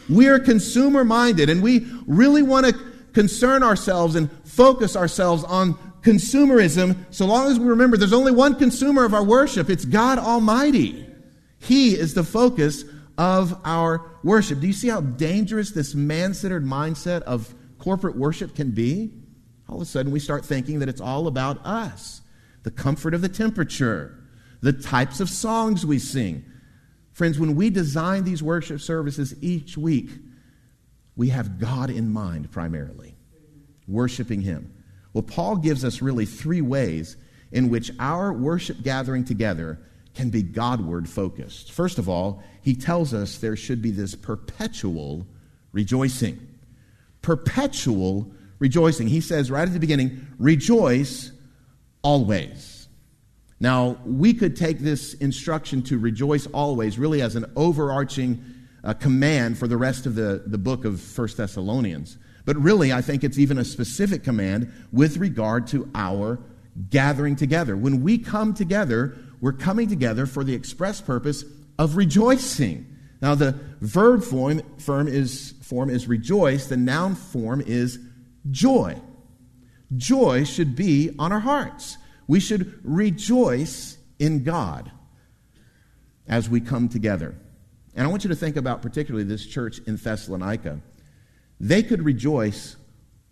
We 0.07 0.29
are 0.29 0.39
consumer 0.39 1.03
minded 1.03 1.49
and 1.49 1.63
we 1.63 1.87
really 2.07 2.43
want 2.43 2.67
to 2.67 2.75
concern 3.15 3.63
ourselves 3.63 4.17
and 4.17 4.31
focus 4.45 4.95
ourselves 4.95 5.43
on 5.45 5.79
consumerism 6.03 6.95
so 7.09 7.25
long 7.25 7.51
as 7.51 7.59
we 7.59 7.65
remember 7.69 7.97
there's 7.97 8.13
only 8.13 8.33
one 8.33 8.55
consumer 8.55 9.07
of 9.07 9.15
our 9.15 9.25
worship 9.25 9.71
it's 9.71 9.87
God 9.87 10.19
Almighty. 10.19 11.07
He 11.59 11.99
is 11.99 12.13
the 12.13 12.23
focus 12.23 12.85
of 13.17 13.59
our 13.65 14.11
worship. 14.23 14.61
Do 14.61 14.67
you 14.67 14.75
see 14.75 14.89
how 14.89 15.01
dangerous 15.01 15.71
this 15.71 15.95
man 15.95 16.35
centered 16.35 16.67
mindset 16.67 17.23
of 17.23 17.55
corporate 17.79 18.17
worship 18.17 18.55
can 18.55 18.73
be? 18.73 19.11
All 19.71 19.77
of 19.77 19.83
a 19.83 19.87
sudden, 19.87 20.13
we 20.13 20.21
start 20.21 20.45
thinking 20.45 20.81
that 20.81 20.91
it's 20.91 21.01
all 21.01 21.29
about 21.29 21.65
us 21.65 22.21
the 22.63 22.71
comfort 22.71 23.15
of 23.15 23.23
the 23.23 23.29
temperature, 23.31 24.23
the 24.61 24.75
types 24.75 25.21
of 25.21 25.31
songs 25.31 25.87
we 25.87 25.99
sing. 25.99 26.45
Friends, 27.17 27.39
when 27.39 27.57
we 27.57 27.71
design 27.71 28.25
these 28.25 28.43
worship 28.43 28.79
services 28.79 29.35
each 29.41 29.79
week, 29.79 30.11
we 31.17 31.31
have 31.31 31.59
God 31.59 31.89
in 31.89 32.13
mind 32.13 32.53
primarily, 32.53 33.17
worshiping 33.89 34.43
Him. 34.43 34.71
Well, 35.15 35.23
Paul 35.23 35.57
gives 35.57 35.83
us 35.83 36.03
really 36.03 36.27
three 36.27 36.61
ways 36.61 37.17
in 37.51 37.71
which 37.71 37.91
our 37.99 38.35
worship 38.35 38.83
gathering 38.83 39.25
together 39.25 39.81
can 40.15 40.29
be 40.29 40.43
Godward 40.43 41.09
focused. 41.09 41.73
First 41.73 41.97
of 41.97 42.07
all, 42.07 42.43
he 42.61 42.75
tells 42.75 43.15
us 43.15 43.39
there 43.39 43.57
should 43.57 43.81
be 43.81 43.93
this 43.93 44.15
perpetual 44.15 45.27
rejoicing. 45.73 46.39
Perpetual 47.23 48.31
rejoicing. 48.59 49.07
He 49.07 49.23
says 49.23 49.51
right 49.51 49.67
at 49.67 49.73
the 49.73 49.81
beginning, 49.81 50.27
rejoice 50.39 51.33
always. 52.03 52.75
Now, 53.59 53.99
we 54.05 54.35
could 54.35 54.57
take 54.57 54.81
this 54.81 55.15
instruction 55.15 55.83
to 55.85 55.99
rejoice 55.99 56.47
always 56.49 56.99
really 56.99 57.23
as 57.23 57.37
an 57.37 57.47
overarching 57.57 58.45
uh, 58.85 58.93
command 58.95 59.59
for 59.59 59.67
the 59.67 59.77
rest 59.77 60.07
of 60.07 60.15
the, 60.15 60.43
the 60.47 60.59
book 60.59 60.85
of 60.85 61.01
First 61.01 61.39
Thessalonians. 61.39 62.19
But 62.45 62.57
really, 62.57 62.93
I 62.93 63.03
think 63.03 63.25
it's 63.25 63.39
even 63.39 63.59
a 63.59 63.65
specific 63.65 64.23
command 64.23 64.73
with 64.93 65.17
regard 65.17 65.67
to 65.69 65.91
our 65.95 66.39
gathering 66.91 67.35
together. 67.35 67.77
When 67.77 68.03
we 68.03 68.19
come 68.19 68.55
together, 68.55 69.17
we're 69.41 69.53
coming 69.53 69.89
together 69.89 70.27
for 70.27 70.45
the 70.45 70.55
express 70.55 71.01
purpose 71.01 71.45
of 71.79 71.97
rejoicing. 71.97 72.87
Now, 73.21 73.35
the 73.35 73.59
verb 73.81 74.23
form, 74.23 74.61
form, 74.79 75.09
is, 75.09 75.55
form 75.63 75.91
is 75.91 76.07
rejoice, 76.07 76.67
the 76.67 76.77
noun 76.77 77.15
form 77.15 77.63
is 77.63 77.99
joy. 78.51 79.01
Joy 79.97 80.45
should 80.45 80.77
be 80.77 81.15
on 81.19 81.33
our 81.33 81.41
hearts. 81.41 81.97
We 82.26 82.40
should 82.40 82.80
rejoice 82.83 83.99
in 84.18 84.45
God 84.45 84.90
as 86.26 86.49
we 86.49 86.61
come 86.61 86.88
together. 86.88 87.35
And 87.95 88.06
I 88.06 88.11
want 88.11 88.25
you 88.25 88.28
to 88.28 88.37
think 88.37 88.56
about 88.56 88.83
particularly 88.83 89.25
this 89.25 89.47
church 89.47 89.78
in 89.87 89.97
Thessalonica. 89.97 90.80
They 91.59 91.83
could 91.83 92.02
rejoice 92.02 92.76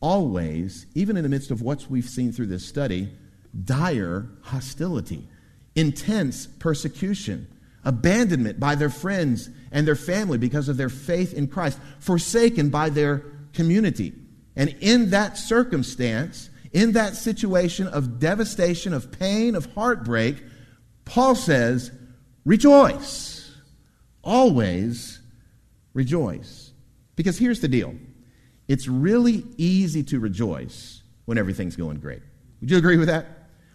always, 0.00 0.86
even 0.94 1.16
in 1.16 1.22
the 1.22 1.28
midst 1.28 1.50
of 1.50 1.62
what 1.62 1.86
we've 1.90 2.08
seen 2.08 2.32
through 2.32 2.46
this 2.46 2.66
study, 2.66 3.10
dire 3.64 4.28
hostility, 4.42 5.28
intense 5.74 6.46
persecution, 6.46 7.46
abandonment 7.84 8.58
by 8.58 8.74
their 8.74 8.90
friends 8.90 9.50
and 9.70 9.86
their 9.86 9.96
family 9.96 10.38
because 10.38 10.68
of 10.68 10.76
their 10.76 10.88
faith 10.88 11.34
in 11.34 11.48
Christ, 11.48 11.78
forsaken 11.98 12.70
by 12.70 12.88
their 12.88 13.24
community. 13.52 14.12
And 14.56 14.74
in 14.80 15.10
that 15.10 15.36
circumstance, 15.36 16.48
in 16.74 16.92
that 16.92 17.14
situation 17.14 17.86
of 17.86 18.18
devastation, 18.18 18.92
of 18.92 19.10
pain, 19.12 19.54
of 19.54 19.72
heartbreak, 19.74 20.42
Paul 21.04 21.36
says, 21.36 21.90
rejoice. 22.44 23.56
Always 24.22 25.20
rejoice. 25.94 26.72
Because 27.16 27.38
here's 27.38 27.60
the 27.60 27.68
deal 27.68 27.94
it's 28.66 28.88
really 28.88 29.44
easy 29.56 30.02
to 30.02 30.18
rejoice 30.18 31.02
when 31.26 31.38
everything's 31.38 31.76
going 31.76 32.00
great. 32.00 32.22
Would 32.60 32.70
you 32.70 32.76
agree 32.76 32.96
with 32.96 33.08
that? 33.08 33.26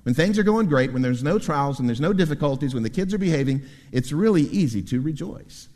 When 0.04 0.14
things 0.14 0.38
are 0.38 0.44
going 0.44 0.68
great, 0.68 0.92
when 0.92 1.02
there's 1.02 1.24
no 1.24 1.40
trials 1.40 1.80
and 1.80 1.88
there's 1.88 2.02
no 2.02 2.14
difficulties, 2.14 2.74
when 2.74 2.84
the 2.84 2.90
kids 2.90 3.14
are 3.14 3.18
behaving, 3.18 3.62
it's 3.92 4.12
really 4.12 4.44
easy 4.44 4.82
to 4.84 5.00
rejoice. 5.00 5.70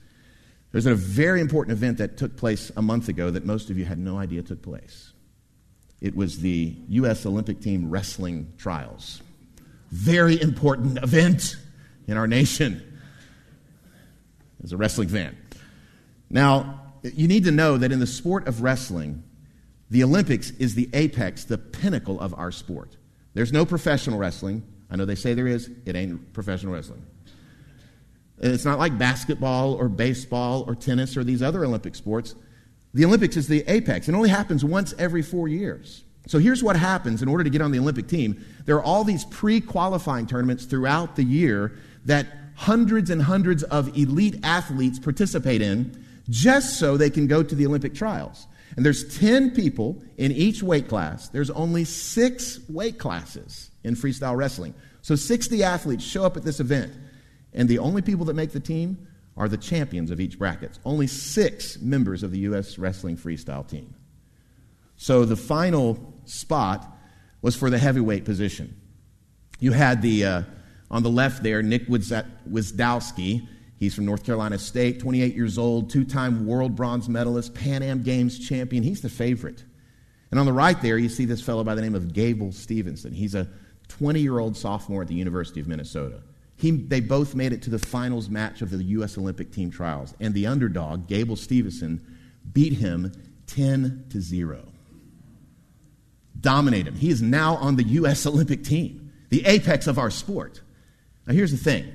There's 0.72 0.88
a 0.88 0.96
very 0.96 1.40
important 1.40 1.78
event 1.78 2.00
that 2.00 2.18
took 2.18 2.36
place 2.36 2.72
a 2.76 2.82
month 2.82 3.08
ago 3.08 3.30
that 3.30 3.46
most 3.46 3.70
of 3.70 3.78
you 3.78 3.86
had 3.86 4.00
no 4.00 4.18
idea 4.18 4.42
took 4.42 4.62
place. 4.62 5.13
It 6.04 6.18
was 6.18 6.40
the 6.40 6.76
U.S. 6.90 7.26
Olympic 7.26 7.62
team 7.62 7.90
wrestling 7.90 8.52
trials. 8.58 9.22
Very 9.90 10.40
important 10.40 11.02
event 11.02 11.56
in 12.08 12.18
our 12.18 12.28
nation 12.28 13.00
as 14.62 14.74
a 14.74 14.78
wrestling 14.78 15.08
fan. 15.08 15.38
Now, 16.30 16.82
you 17.04 17.30
need 17.30 17.46
to 17.46 17.52
know 17.52 17.78
that 17.78 17.94
in 17.94 18.02
the 18.02 18.08
sport 18.08 18.50
of 18.50 18.62
wrestling, 18.62 19.24
the 19.90 20.04
Olympics 20.04 20.52
is 20.52 20.76
the 20.76 20.90
apex, 20.92 21.46
the 21.46 21.58
pinnacle 21.58 22.20
of 22.20 22.34
our 22.34 22.52
sport. 22.52 22.98
There's 23.34 23.54
no 23.54 23.66
professional 23.66 24.20
wrestling. 24.20 24.62
I 24.92 24.98
know 24.98 25.06
they 25.06 25.16
say 25.16 25.34
there 25.34 25.48
is, 25.48 25.70
it 25.86 25.96
ain't 25.96 26.34
professional 26.34 26.74
wrestling. 26.74 27.06
It's 28.40 28.66
not 28.66 28.78
like 28.78 28.98
basketball 28.98 29.76
or 29.76 29.88
baseball 29.88 30.66
or 30.68 30.76
tennis 30.76 31.16
or 31.16 31.24
these 31.24 31.42
other 31.42 31.64
Olympic 31.64 31.96
sports. 31.96 32.36
The 32.94 33.06
Olympics 33.06 33.38
is 33.38 33.48
the 33.48 33.64
apex. 33.68 34.08
It 34.08 34.16
only 34.16 34.30
happens 34.30 34.64
once 34.64 34.94
every 35.00 35.22
four 35.22 35.48
years. 35.48 36.04
So 36.28 36.40
here's 36.40 36.64
what 36.64 36.76
happens 36.76 37.22
in 37.22 37.28
order 37.28 37.44
to 37.44 37.50
get 37.50 37.62
on 37.62 37.72
the 37.72 37.80
Olympic 37.80 38.08
team. 38.08 38.44
There 38.66 38.76
are 38.76 38.84
all 38.84 39.04
these 39.04 39.26
pre 39.26 39.60
qualifying 39.60 40.28
tournaments 40.28 40.66
throughout 40.66 41.16
the 41.16 41.24
year 41.24 41.74
that 42.06 42.28
hundreds 42.56 43.10
and 43.10 43.22
hundreds 43.22 43.64
of 43.64 43.98
elite 43.98 44.40
athletes 44.44 45.00
participate 45.00 45.62
in 45.62 46.06
just 46.30 46.80
so 46.80 46.96
they 46.96 47.10
can 47.10 47.28
go 47.28 47.44
to 47.44 47.56
the 47.56 47.66
Olympic 47.66 47.94
trials. 47.94 48.48
And 48.76 48.86
there's 48.86 49.18
10 49.18 49.52
people 49.52 50.02
in 50.18 50.32
each 50.32 50.64
weight 50.64 50.88
class. 50.88 51.30
There's 51.30 51.50
only 51.50 51.84
six 51.84 52.60
weight 52.70 52.98
classes 52.98 53.70
in 53.84 53.96
freestyle 53.96 54.36
wrestling. 54.36 54.74
So 55.02 55.16
60 55.16 55.64
athletes 55.64 56.04
show 56.04 56.24
up 56.24 56.38
at 56.38 56.44
this 56.44 56.60
event. 56.60 56.94
And 57.54 57.68
the 57.68 57.80
only 57.80 58.02
people 58.02 58.26
that 58.26 58.34
make 58.36 58.52
the 58.52 58.60
team 58.60 59.08
are 59.36 59.50
the 59.50 59.58
champions 59.58 60.12
of 60.12 60.20
each 60.20 60.38
bracket. 60.38 60.78
Only 60.86 61.08
six 61.08 61.80
members 61.80 62.24
of 62.24 62.32
the 62.32 62.40
U.S. 62.40 62.78
wrestling 62.78 63.18
freestyle 63.18 63.68
team. 63.68 63.94
So 64.96 65.26
the 65.26 65.36
final 65.36 66.14
spot 66.26 66.88
was 67.42 67.56
for 67.56 67.70
the 67.70 67.78
heavyweight 67.78 68.26
position. 68.26 68.80
You 69.60 69.72
had 69.72 70.02
the, 70.02 70.26
uh, 70.26 70.42
on 70.92 71.04
the 71.04 71.10
left 71.10 71.44
there, 71.44 71.64
Nick 71.64 71.88
Gwiazdowski. 71.88 73.48
He's 73.78 73.96
from 73.96 74.06
North 74.06 74.24
Carolina 74.24 74.58
State, 74.60 75.00
28 75.00 75.36
years 75.36 75.58
old, 75.58 75.90
two 75.90 76.06
time 76.06 76.46
world 76.46 76.76
bronze 76.76 77.10
medalist, 77.10 77.54
Pan 77.54 77.84
Am 77.84 78.04
Games 78.04 78.40
champion. 78.40 78.84
He's 78.84 79.02
the 79.02 79.10
favorite. 79.10 79.64
And 80.32 80.40
on 80.40 80.46
the 80.46 80.54
right 80.54 80.82
there, 80.82 80.98
you 80.98 81.10
see 81.10 81.26
this 81.26 81.42
fellow 81.42 81.64
by 81.64 81.76
the 81.76 81.82
name 81.82 81.96
of 81.96 82.14
Gable 82.14 82.48
Steveson. 82.48 83.14
He's 83.14 83.36
a 83.36 83.48
20 83.90 84.20
year 84.20 84.40
old 84.40 84.56
sophomore 84.56 85.02
at 85.02 85.08
the 85.08 85.16
University 85.16 85.60
of 85.60 85.68
Minnesota. 85.68 86.22
He, 86.64 86.72
they 86.72 87.02
both 87.02 87.36
made 87.36 87.52
it 87.52 87.62
to 87.64 87.70
the 87.70 87.78
finals 87.78 88.30
match 88.30 88.62
of 88.62 88.70
the 88.70 88.82
U.S. 88.82 89.18
Olympic 89.18 89.52
team 89.52 89.70
trials. 89.70 90.14
And 90.22 90.34
the 90.34 90.48
underdog, 90.48 91.08
Gable 91.08 91.36
Steveson, 91.36 92.00
beat 92.54 92.72
him 92.72 93.12
10 93.48 94.06
to 94.12 94.22
0. 94.22 94.66
Dominate 96.40 96.88
him. 96.88 96.96
He 96.96 97.10
is 97.10 97.22
now 97.22 97.58
on 97.58 97.76
the 97.76 97.84
U.S. 97.84 98.26
Olympic 98.26 98.64
team, 98.64 99.12
the 99.28 99.46
apex 99.46 99.88
of 99.88 100.00
our 100.00 100.10
sport. 100.10 100.62
Now, 101.28 101.34
here's 101.34 101.52
the 101.52 101.58
thing 101.58 101.92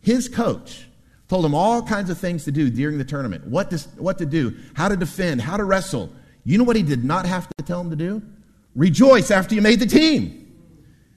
his 0.00 0.28
coach, 0.28 0.86
Told 1.26 1.44
him 1.44 1.54
all 1.56 1.82
kinds 1.82 2.08
of 2.08 2.16
things 2.16 2.44
to 2.44 2.52
do 2.52 2.70
during 2.70 2.98
the 2.98 3.04
tournament 3.04 3.48
what 3.48 3.70
to, 3.72 3.78
what 3.98 4.18
to 4.18 4.26
do, 4.26 4.54
how 4.74 4.88
to 4.88 4.96
defend, 4.96 5.40
how 5.40 5.56
to 5.56 5.64
wrestle. 5.64 6.12
You 6.44 6.56
know 6.56 6.62
what 6.62 6.76
he 6.76 6.84
did 6.84 7.04
not 7.04 7.26
have 7.26 7.48
to 7.58 7.64
tell 7.64 7.80
him 7.80 7.90
to 7.90 7.96
do? 7.96 8.22
Rejoice 8.76 9.32
after 9.32 9.56
you 9.56 9.60
made 9.60 9.80
the 9.80 9.86
team. 9.86 10.43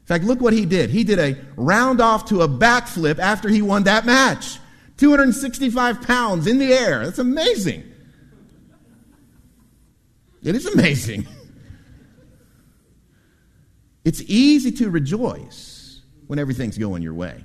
In 0.07 0.15
fact, 0.15 0.23
look 0.23 0.39
what 0.39 0.53
he 0.53 0.65
did. 0.65 0.89
He 0.89 1.03
did 1.03 1.19
a 1.19 1.35
round 1.57 1.99
off 1.99 2.29
to 2.29 2.41
a 2.41 2.47
backflip 2.47 3.19
after 3.19 3.49
he 3.49 3.61
won 3.61 3.83
that 3.83 4.05
match. 4.05 4.57
265 4.95 6.01
pounds 6.01 6.47
in 6.47 6.59
the 6.59 6.71
air. 6.71 7.03
That's 7.03 7.19
amazing. 7.19 7.83
It 10.41 10.55
is 10.55 10.65
amazing. 10.65 11.27
It's 14.05 14.21
easy 14.21 14.71
to 14.71 14.89
rejoice 14.89 15.99
when 16.27 16.39
everything's 16.39 16.77
going 16.77 17.03
your 17.03 17.13
way. 17.13 17.43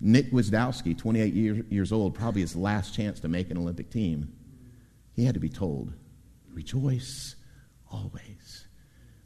Nick 0.00 0.32
Gwiazdowski, 0.32 0.96
28 0.96 1.34
years, 1.34 1.64
years 1.68 1.92
old, 1.92 2.14
probably 2.14 2.40
his 2.40 2.56
last 2.56 2.94
chance 2.94 3.20
to 3.20 3.28
make 3.28 3.50
an 3.50 3.58
Olympic 3.58 3.90
team, 3.90 4.32
he 5.12 5.26
had 5.26 5.34
to 5.34 5.40
be 5.40 5.50
told, 5.50 5.92
rejoice 6.50 7.36
always. 7.92 8.66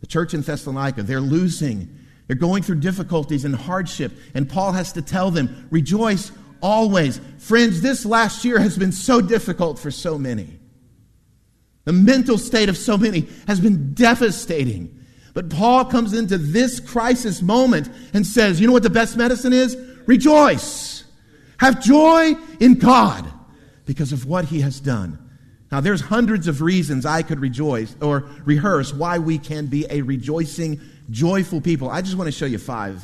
The 0.01 0.09
church 0.09 0.35
in 0.35 0.41
Thessalonica, 0.41 1.05
they're 1.05 1.21
losing. 1.21 1.97
They're 2.29 2.37
going 2.37 2.63
through 2.63 2.81
difficulties 2.81 3.45
and 3.45 3.55
hardship. 3.55 4.13
And 4.35 4.49
Paul 4.49 4.73
has 4.73 4.93
to 4.93 5.03
tell 5.03 5.31
them, 5.31 5.67
rejoice 5.71 6.31
always. 6.61 7.21
Friends, 7.39 7.81
this 7.81 8.07
last 8.07 8.45
year 8.45 8.61
has 8.61 8.79
been 8.79 8.93
so 8.93 9.21
difficult 9.21 9.79
for 9.79 9.91
so 9.91 10.19
many. 10.19 10.59
The 11.85 11.93
mental 11.95 12.37
state 12.37 12.69
of 12.69 12.77
so 12.77 12.99
many 12.99 13.27
has 13.47 13.61
been 13.61 13.95
devastating. 13.95 14.95
But 15.33 15.49
Paul 15.49 15.87
comes 15.87 16.13
into 16.13 16.37
this 16.37 16.81
crisis 16.81 17.41
moment 17.41 17.89
and 18.13 18.27
says, 18.27 18.61
you 18.61 18.67
know 18.67 18.75
what 18.75 18.83
the 18.83 18.91
best 18.91 19.17
medicine 19.17 19.55
is? 19.55 19.77
Rejoice. 20.07 21.05
Have 21.59 21.83
joy 21.83 22.35
in 22.61 22.75
God 22.75 23.27
because 23.87 24.13
of 24.13 24.27
what 24.27 24.45
he 24.45 24.61
has 24.61 24.81
done. 24.81 25.28
Now, 25.71 25.81
there's 25.81 26.01
hundreds 26.01 26.49
of 26.49 26.63
reasons 26.63 27.05
I 27.05 27.23
could 27.23 27.41
rejoice 27.41 27.95
or 28.01 28.29
rehearse 28.45 28.95
why 28.95 29.19
we 29.19 29.39
can 29.39 29.67
be 29.67 29.87
a 29.91 30.01
rejoicing, 30.01 30.81
joyful 31.11 31.61
people. 31.61 31.91
I 31.91 32.01
just 32.01 32.17
want 32.17 32.29
to 32.29 32.33
show 32.33 32.47
you 32.47 32.59
five 32.59 33.03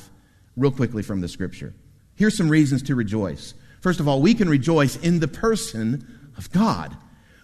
real 0.57 0.71
quickly 0.71 1.03
from 1.03 1.21
the 1.21 1.29
scripture. 1.29 1.75
Here's 2.15 2.37
some 2.37 2.49
reasons 2.49 2.83
to 2.85 2.95
rejoice. 2.95 3.55
First 3.81 4.01
of 4.01 4.09
all, 4.09 4.23
we 4.23 4.35
can 4.35 4.49
rejoice 4.49 4.97
in 4.97 5.21
the 5.21 5.29
person 5.29 6.31
of 6.39 6.51
God. 6.53 6.97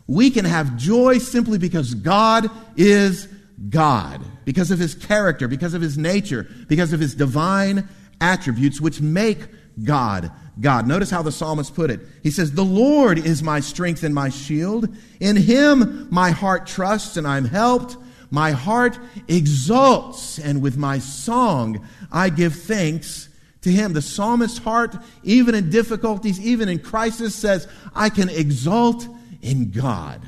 We 0.06 0.30
can 0.30 0.46
have 0.46 0.76
joy 0.76 1.18
simply 1.18 1.58
because 1.58 1.94
God 1.94 2.50
is 2.76 3.28
God, 3.68 4.22
because 4.46 4.70
of 4.70 4.78
his 4.78 4.94
character, 4.94 5.48
because 5.48 5.74
of 5.74 5.82
his 5.82 5.98
nature, 5.98 6.48
because 6.66 6.94
of 6.94 7.00
his 7.00 7.14
divine 7.14 7.88
attributes, 8.20 8.80
which 8.80 9.00
make 9.00 9.38
God 9.82 10.30
God. 10.60 10.86
Notice 10.86 11.10
how 11.10 11.22
the 11.22 11.32
psalmist 11.32 11.74
put 11.74 11.90
it. 11.90 12.00
He 12.22 12.30
says, 12.30 12.52
The 12.52 12.64
Lord 12.64 13.18
is 13.18 13.42
my 13.42 13.60
strength 13.60 14.02
and 14.02 14.14
my 14.14 14.28
shield. 14.28 14.94
In 15.18 15.36
him 15.36 16.08
my 16.10 16.30
heart 16.30 16.66
trusts 16.66 17.16
and 17.16 17.26
I'm 17.26 17.44
helped. 17.44 17.96
My 18.32 18.52
heart 18.52 18.96
exults, 19.26 20.38
and 20.38 20.62
with 20.62 20.76
my 20.76 21.00
song 21.00 21.84
I 22.12 22.28
give 22.28 22.54
thanks 22.54 23.28
to 23.62 23.70
him. 23.72 23.92
The 23.92 24.02
psalmist's 24.02 24.58
heart, 24.58 24.96
even 25.24 25.56
in 25.56 25.68
difficulties, 25.70 26.38
even 26.40 26.68
in 26.68 26.78
crisis, 26.78 27.34
says, 27.34 27.66
I 27.92 28.08
can 28.08 28.28
exult 28.28 29.08
in 29.42 29.72
God. 29.72 30.22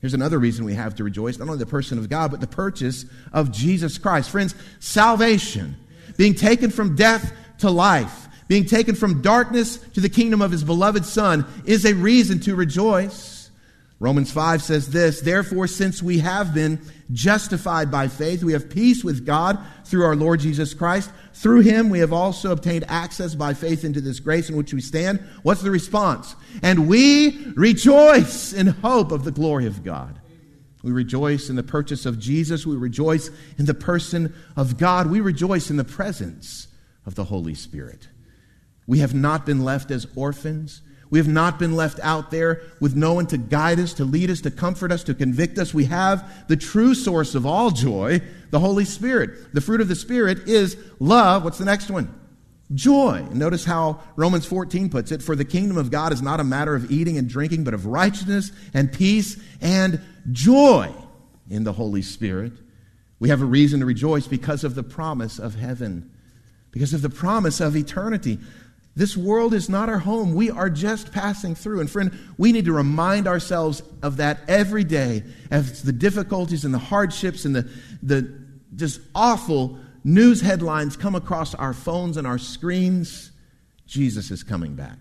Here's 0.00 0.14
another 0.14 0.38
reason 0.38 0.64
we 0.64 0.74
have 0.74 0.94
to 0.94 1.04
rejoice 1.04 1.38
not 1.38 1.48
only 1.48 1.58
the 1.58 1.66
person 1.66 1.98
of 1.98 2.08
God, 2.08 2.30
but 2.30 2.40
the 2.40 2.46
purchase 2.46 3.04
of 3.34 3.52
Jesus 3.52 3.98
Christ. 3.98 4.30
Friends, 4.30 4.54
salvation, 4.78 5.76
being 6.16 6.34
taken 6.34 6.70
from 6.70 6.96
death 6.96 7.34
to 7.58 7.70
life, 7.70 8.25
being 8.48 8.64
taken 8.64 8.94
from 8.94 9.22
darkness 9.22 9.78
to 9.94 10.00
the 10.00 10.08
kingdom 10.08 10.42
of 10.42 10.50
his 10.50 10.64
beloved 10.64 11.04
Son, 11.04 11.46
is 11.64 11.84
a 11.84 11.94
reason 11.94 12.40
to 12.40 12.54
rejoice. 12.54 13.36
Romans 13.98 14.30
5 14.30 14.62
says 14.62 14.90
this 14.90 15.20
Therefore, 15.20 15.66
since 15.66 16.02
we 16.02 16.18
have 16.18 16.52
been 16.52 16.80
justified 17.12 17.90
by 17.90 18.08
faith, 18.08 18.44
we 18.44 18.52
have 18.52 18.68
peace 18.68 19.02
with 19.02 19.24
God 19.24 19.58
through 19.84 20.04
our 20.04 20.16
Lord 20.16 20.40
Jesus 20.40 20.74
Christ. 20.74 21.10
Through 21.32 21.60
him, 21.60 21.88
we 21.88 22.00
have 22.00 22.12
also 22.12 22.52
obtained 22.52 22.84
access 22.88 23.34
by 23.34 23.54
faith 23.54 23.84
into 23.84 24.00
this 24.00 24.20
grace 24.20 24.50
in 24.50 24.56
which 24.56 24.74
we 24.74 24.80
stand. 24.80 25.20
What's 25.42 25.62
the 25.62 25.70
response? 25.70 26.36
And 26.62 26.88
we 26.88 27.52
rejoice 27.54 28.52
in 28.52 28.66
hope 28.66 29.12
of 29.12 29.24
the 29.24 29.30
glory 29.32 29.66
of 29.66 29.82
God. 29.82 30.20
We 30.82 30.92
rejoice 30.92 31.48
in 31.48 31.56
the 31.56 31.62
purchase 31.62 32.06
of 32.06 32.18
Jesus. 32.18 32.66
We 32.66 32.76
rejoice 32.76 33.30
in 33.58 33.64
the 33.64 33.74
person 33.74 34.34
of 34.56 34.76
God. 34.76 35.10
We 35.10 35.20
rejoice 35.20 35.70
in 35.70 35.78
the 35.78 35.84
presence 35.84 36.68
of 37.06 37.14
the 37.14 37.24
Holy 37.24 37.54
Spirit. 37.54 38.08
We 38.86 38.98
have 38.98 39.14
not 39.14 39.46
been 39.46 39.64
left 39.64 39.90
as 39.90 40.06
orphans. 40.14 40.82
We 41.08 41.18
have 41.18 41.28
not 41.28 41.58
been 41.58 41.76
left 41.76 42.00
out 42.02 42.30
there 42.30 42.62
with 42.80 42.96
no 42.96 43.14
one 43.14 43.26
to 43.28 43.38
guide 43.38 43.78
us, 43.78 43.94
to 43.94 44.04
lead 44.04 44.30
us, 44.30 44.40
to 44.42 44.50
comfort 44.50 44.90
us, 44.90 45.04
to 45.04 45.14
convict 45.14 45.58
us. 45.58 45.72
We 45.72 45.84
have 45.84 46.48
the 46.48 46.56
true 46.56 46.94
source 46.94 47.34
of 47.34 47.46
all 47.46 47.70
joy, 47.70 48.20
the 48.50 48.58
Holy 48.58 48.84
Spirit. 48.84 49.54
The 49.54 49.60
fruit 49.60 49.80
of 49.80 49.88
the 49.88 49.94
Spirit 49.94 50.48
is 50.48 50.76
love. 50.98 51.44
What's 51.44 51.58
the 51.58 51.64
next 51.64 51.90
one? 51.90 52.12
Joy. 52.74 53.24
Notice 53.30 53.64
how 53.64 54.00
Romans 54.16 54.46
14 54.46 54.90
puts 54.90 55.12
it 55.12 55.22
For 55.22 55.36
the 55.36 55.44
kingdom 55.44 55.76
of 55.76 55.90
God 55.90 56.12
is 56.12 56.20
not 56.20 56.40
a 56.40 56.44
matter 56.44 56.74
of 56.74 56.90
eating 56.90 57.16
and 57.16 57.28
drinking, 57.28 57.62
but 57.62 57.74
of 57.74 57.86
righteousness 57.86 58.50
and 58.74 58.92
peace 58.92 59.40
and 59.60 60.00
joy 60.32 60.92
in 61.48 61.62
the 61.62 61.72
Holy 61.72 62.02
Spirit. 62.02 62.52
We 63.20 63.28
have 63.28 63.40
a 63.40 63.46
reason 63.46 63.80
to 63.80 63.86
rejoice 63.86 64.26
because 64.26 64.64
of 64.64 64.74
the 64.74 64.82
promise 64.82 65.38
of 65.38 65.54
heaven, 65.54 66.10
because 66.72 66.92
of 66.92 67.02
the 67.02 67.08
promise 67.08 67.60
of 67.60 67.76
eternity. 67.76 68.38
This 68.96 69.14
world 69.14 69.52
is 69.52 69.68
not 69.68 69.90
our 69.90 69.98
home. 69.98 70.32
We 70.32 70.50
are 70.50 70.70
just 70.70 71.12
passing 71.12 71.54
through. 71.54 71.80
And 71.80 71.90
friend, 71.90 72.18
we 72.38 72.50
need 72.50 72.64
to 72.64 72.72
remind 72.72 73.28
ourselves 73.28 73.82
of 74.02 74.16
that 74.16 74.40
every 74.48 74.84
day 74.84 75.22
as 75.50 75.82
the 75.82 75.92
difficulties 75.92 76.64
and 76.64 76.72
the 76.72 76.78
hardships 76.78 77.44
and 77.44 77.54
the, 77.54 77.68
the 78.02 78.32
just 78.74 79.02
awful 79.14 79.78
news 80.02 80.40
headlines 80.40 80.96
come 80.96 81.14
across 81.14 81.54
our 81.54 81.74
phones 81.74 82.16
and 82.16 82.26
our 82.26 82.38
screens. 82.38 83.30
Jesus 83.86 84.30
is 84.30 84.42
coming 84.42 84.74
back. 84.74 84.98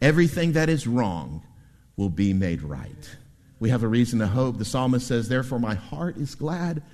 Everything 0.00 0.52
that 0.52 0.68
is 0.68 0.86
wrong 0.86 1.42
will 1.96 2.10
be 2.10 2.32
made 2.32 2.62
right. 2.62 3.16
We 3.58 3.70
have 3.70 3.82
a 3.82 3.88
reason 3.88 4.20
to 4.20 4.28
hope. 4.28 4.58
The 4.58 4.64
psalmist 4.64 5.08
says, 5.08 5.28
Therefore, 5.28 5.58
my 5.58 5.74
heart 5.74 6.18
is 6.18 6.36
glad 6.36 6.84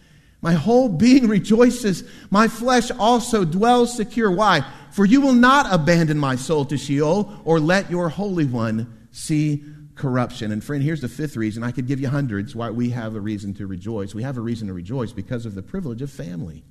my 0.45 0.53
whole 0.53 0.91
being 0.91 1.27
rejoices. 1.27 2.05
My 2.31 2.49
flesh 2.49 2.91
also 2.91 3.47
dwells 3.47 3.97
secure. 3.97 4.31
Why? 4.31 4.63
For 4.95 5.05
you 5.05 5.21
will 5.21 5.33
not 5.33 5.67
abandon 5.75 6.21
my 6.21 6.37
soul 6.37 6.65
to 6.67 6.79
Sheol 6.79 7.43
or 7.45 7.59
let 7.59 7.91
your 7.91 8.09
Holy 8.09 8.45
One 8.45 9.09
see 9.11 9.65
corruption. 9.97 10.53
And 10.53 10.63
friend, 10.63 10.85
here's 10.85 11.01
the 11.01 11.09
fifth 11.09 11.37
reason. 11.37 11.65
I 11.65 11.73
could 11.73 11.89
give 11.89 11.99
you 11.99 12.07
hundreds 12.07 12.55
why 12.55 12.71
we 12.71 12.91
have 12.91 13.17
a 13.17 13.21
reason 13.21 13.55
to 13.55 13.67
rejoice. 13.67 14.15
We 14.15 14.23
have 14.23 14.37
a 14.37 14.41
reason 14.41 14.69
to 14.69 14.73
rejoice 14.73 15.11
because 15.11 15.47
of 15.47 15.57
the 15.57 15.65
privilege 15.65 16.01
of 16.01 16.13
family. 16.13 16.63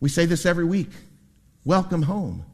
We 0.00 0.08
say 0.08 0.26
this 0.26 0.44
every 0.44 0.64
week 0.64 0.90
welcome 1.64 2.02
home. 2.02 2.44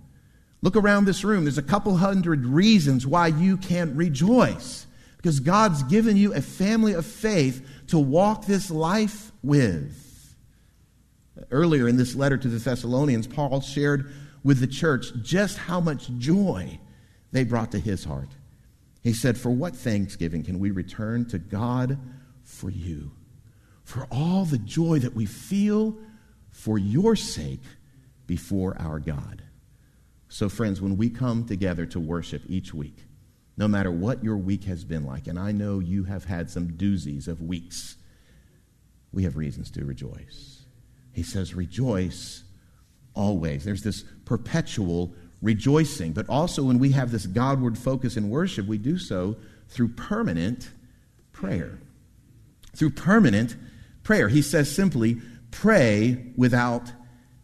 Look 0.61 0.77
around 0.77 1.07
this 1.07 1.25
room. 1.25 1.45
There's 1.45 1.57
a 1.57 1.63
couple 1.63 1.97
hundred 1.97 2.45
reasons 2.45 3.07
why 3.07 3.29
you 3.29 3.57
can't 3.57 3.97
rejoice. 3.97 4.87
Because 5.17 5.41
God's 5.41 5.83
given 5.85 6.19
you 6.19 6.35
a 6.35 6.43
family 6.43 6.93
of 6.93 7.07
faith 7.07 7.67
to 7.87 7.99
walk 7.99 8.45
this 8.45 8.71
life 8.71 9.33
with. 9.43 10.00
Earlier 11.51 11.89
in 11.89 11.97
this 11.97 12.15
letter 12.15 12.37
to 12.37 12.49
the 12.49 12.59
Thessalonians, 12.59 13.27
Paul 13.27 13.61
shared 13.61 14.13
with 14.43 14.61
the 14.61 14.67
church 14.67 15.13
just 15.23 15.59
how 15.59 15.81
much 15.81 16.11
joy 16.19 16.79
they 17.33 17.45
brought 17.45 17.73
to 17.73 17.79
his 17.79 18.05
heart. 18.05 18.29
He 19.03 19.13
said, 19.13 19.39
For 19.39 19.51
what 19.51 19.77
thanksgiving 19.77 20.43
can 20.43 20.59
we 20.59 20.71
return 20.71 21.27
to 21.27 21.39
God 21.39 21.99
for 22.43 22.71
you? 22.71 23.13
For 23.85 24.07
all 24.11 24.45
the 24.45 24.59
joy 24.59 24.99
that 25.01 25.15
we 25.15 25.27
feel 25.27 25.97
for 26.51 26.79
your 26.79 27.17
sake 27.17 27.63
before 28.27 28.77
our 28.79 28.99
God. 28.99 29.43
So, 30.29 30.49
friends, 30.49 30.81
when 30.81 30.97
we 30.97 31.11
come 31.11 31.45
together 31.45 31.87
to 31.87 31.99
worship 31.99 32.43
each 32.47 32.73
week, 32.73 32.97
no 33.57 33.67
matter 33.67 33.91
what 33.91 34.23
your 34.23 34.37
week 34.37 34.65
has 34.65 34.85
been 34.85 35.05
like, 35.05 35.27
and 35.27 35.39
I 35.39 35.53
know 35.53 35.81
you 35.81 36.05
have 36.05 36.25
had 36.25 36.49
some 36.49 36.69
doozies 36.69 37.27
of 37.27 37.43
weeks, 37.43 37.97
we 39.13 39.25
have 39.25 39.37
reasons 39.37 39.71
to 39.73 39.85
rejoice. 39.85 40.60
He 41.21 41.25
says, 41.25 41.53
Rejoice 41.53 42.45
always. 43.13 43.63
There's 43.63 43.83
this 43.83 44.05
perpetual 44.25 45.13
rejoicing. 45.43 46.13
But 46.13 46.27
also, 46.31 46.63
when 46.63 46.79
we 46.79 46.93
have 46.93 47.11
this 47.11 47.27
Godward 47.27 47.77
focus 47.77 48.17
in 48.17 48.31
worship, 48.31 48.67
we 48.67 48.79
do 48.79 48.97
so 48.97 49.37
through 49.69 49.89
permanent 49.89 50.71
prayer. 51.33 51.79
Through 52.75 52.93
permanent 52.93 53.55
prayer. 54.03 54.31
He 54.31 54.41
says 54.41 54.75
simply, 54.75 55.21
Pray 55.51 56.33
without 56.39 56.91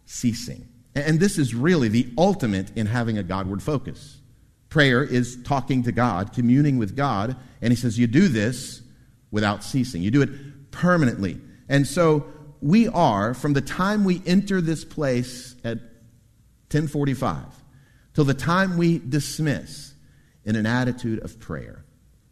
ceasing. 0.05 0.67
And 0.95 1.19
this 1.19 1.37
is 1.37 1.53
really 1.53 1.87
the 1.87 2.11
ultimate 2.17 2.75
in 2.75 2.87
having 2.87 3.19
a 3.19 3.23
Godward 3.23 3.61
focus. 3.61 4.21
Prayer 4.69 5.03
is 5.03 5.37
talking 5.43 5.83
to 5.83 5.91
God, 5.91 6.33
communing 6.33 6.79
with 6.79 6.95
God, 6.95 7.35
and 7.61 7.71
he 7.71 7.77
says 7.77 7.99
you 7.99 8.07
do 8.07 8.27
this 8.27 8.81
without 9.29 9.63
ceasing. 9.63 10.01
You 10.01 10.09
do 10.09 10.23
it 10.23 10.71
permanently. 10.71 11.39
And 11.69 11.85
so 11.85 12.25
we 12.61 12.87
are 12.87 13.33
from 13.33 13.53
the 13.53 13.61
time 13.61 14.03
we 14.03 14.21
enter 14.25 14.61
this 14.61 14.83
place 14.85 15.55
at 15.63 15.77
1045 16.69 17.43
till 18.13 18.25
the 18.25 18.33
time 18.33 18.77
we 18.77 18.99
dismiss 18.99 19.93
in 20.45 20.55
an 20.55 20.65
attitude 20.65 21.23
of 21.23 21.39
prayer. 21.39 21.83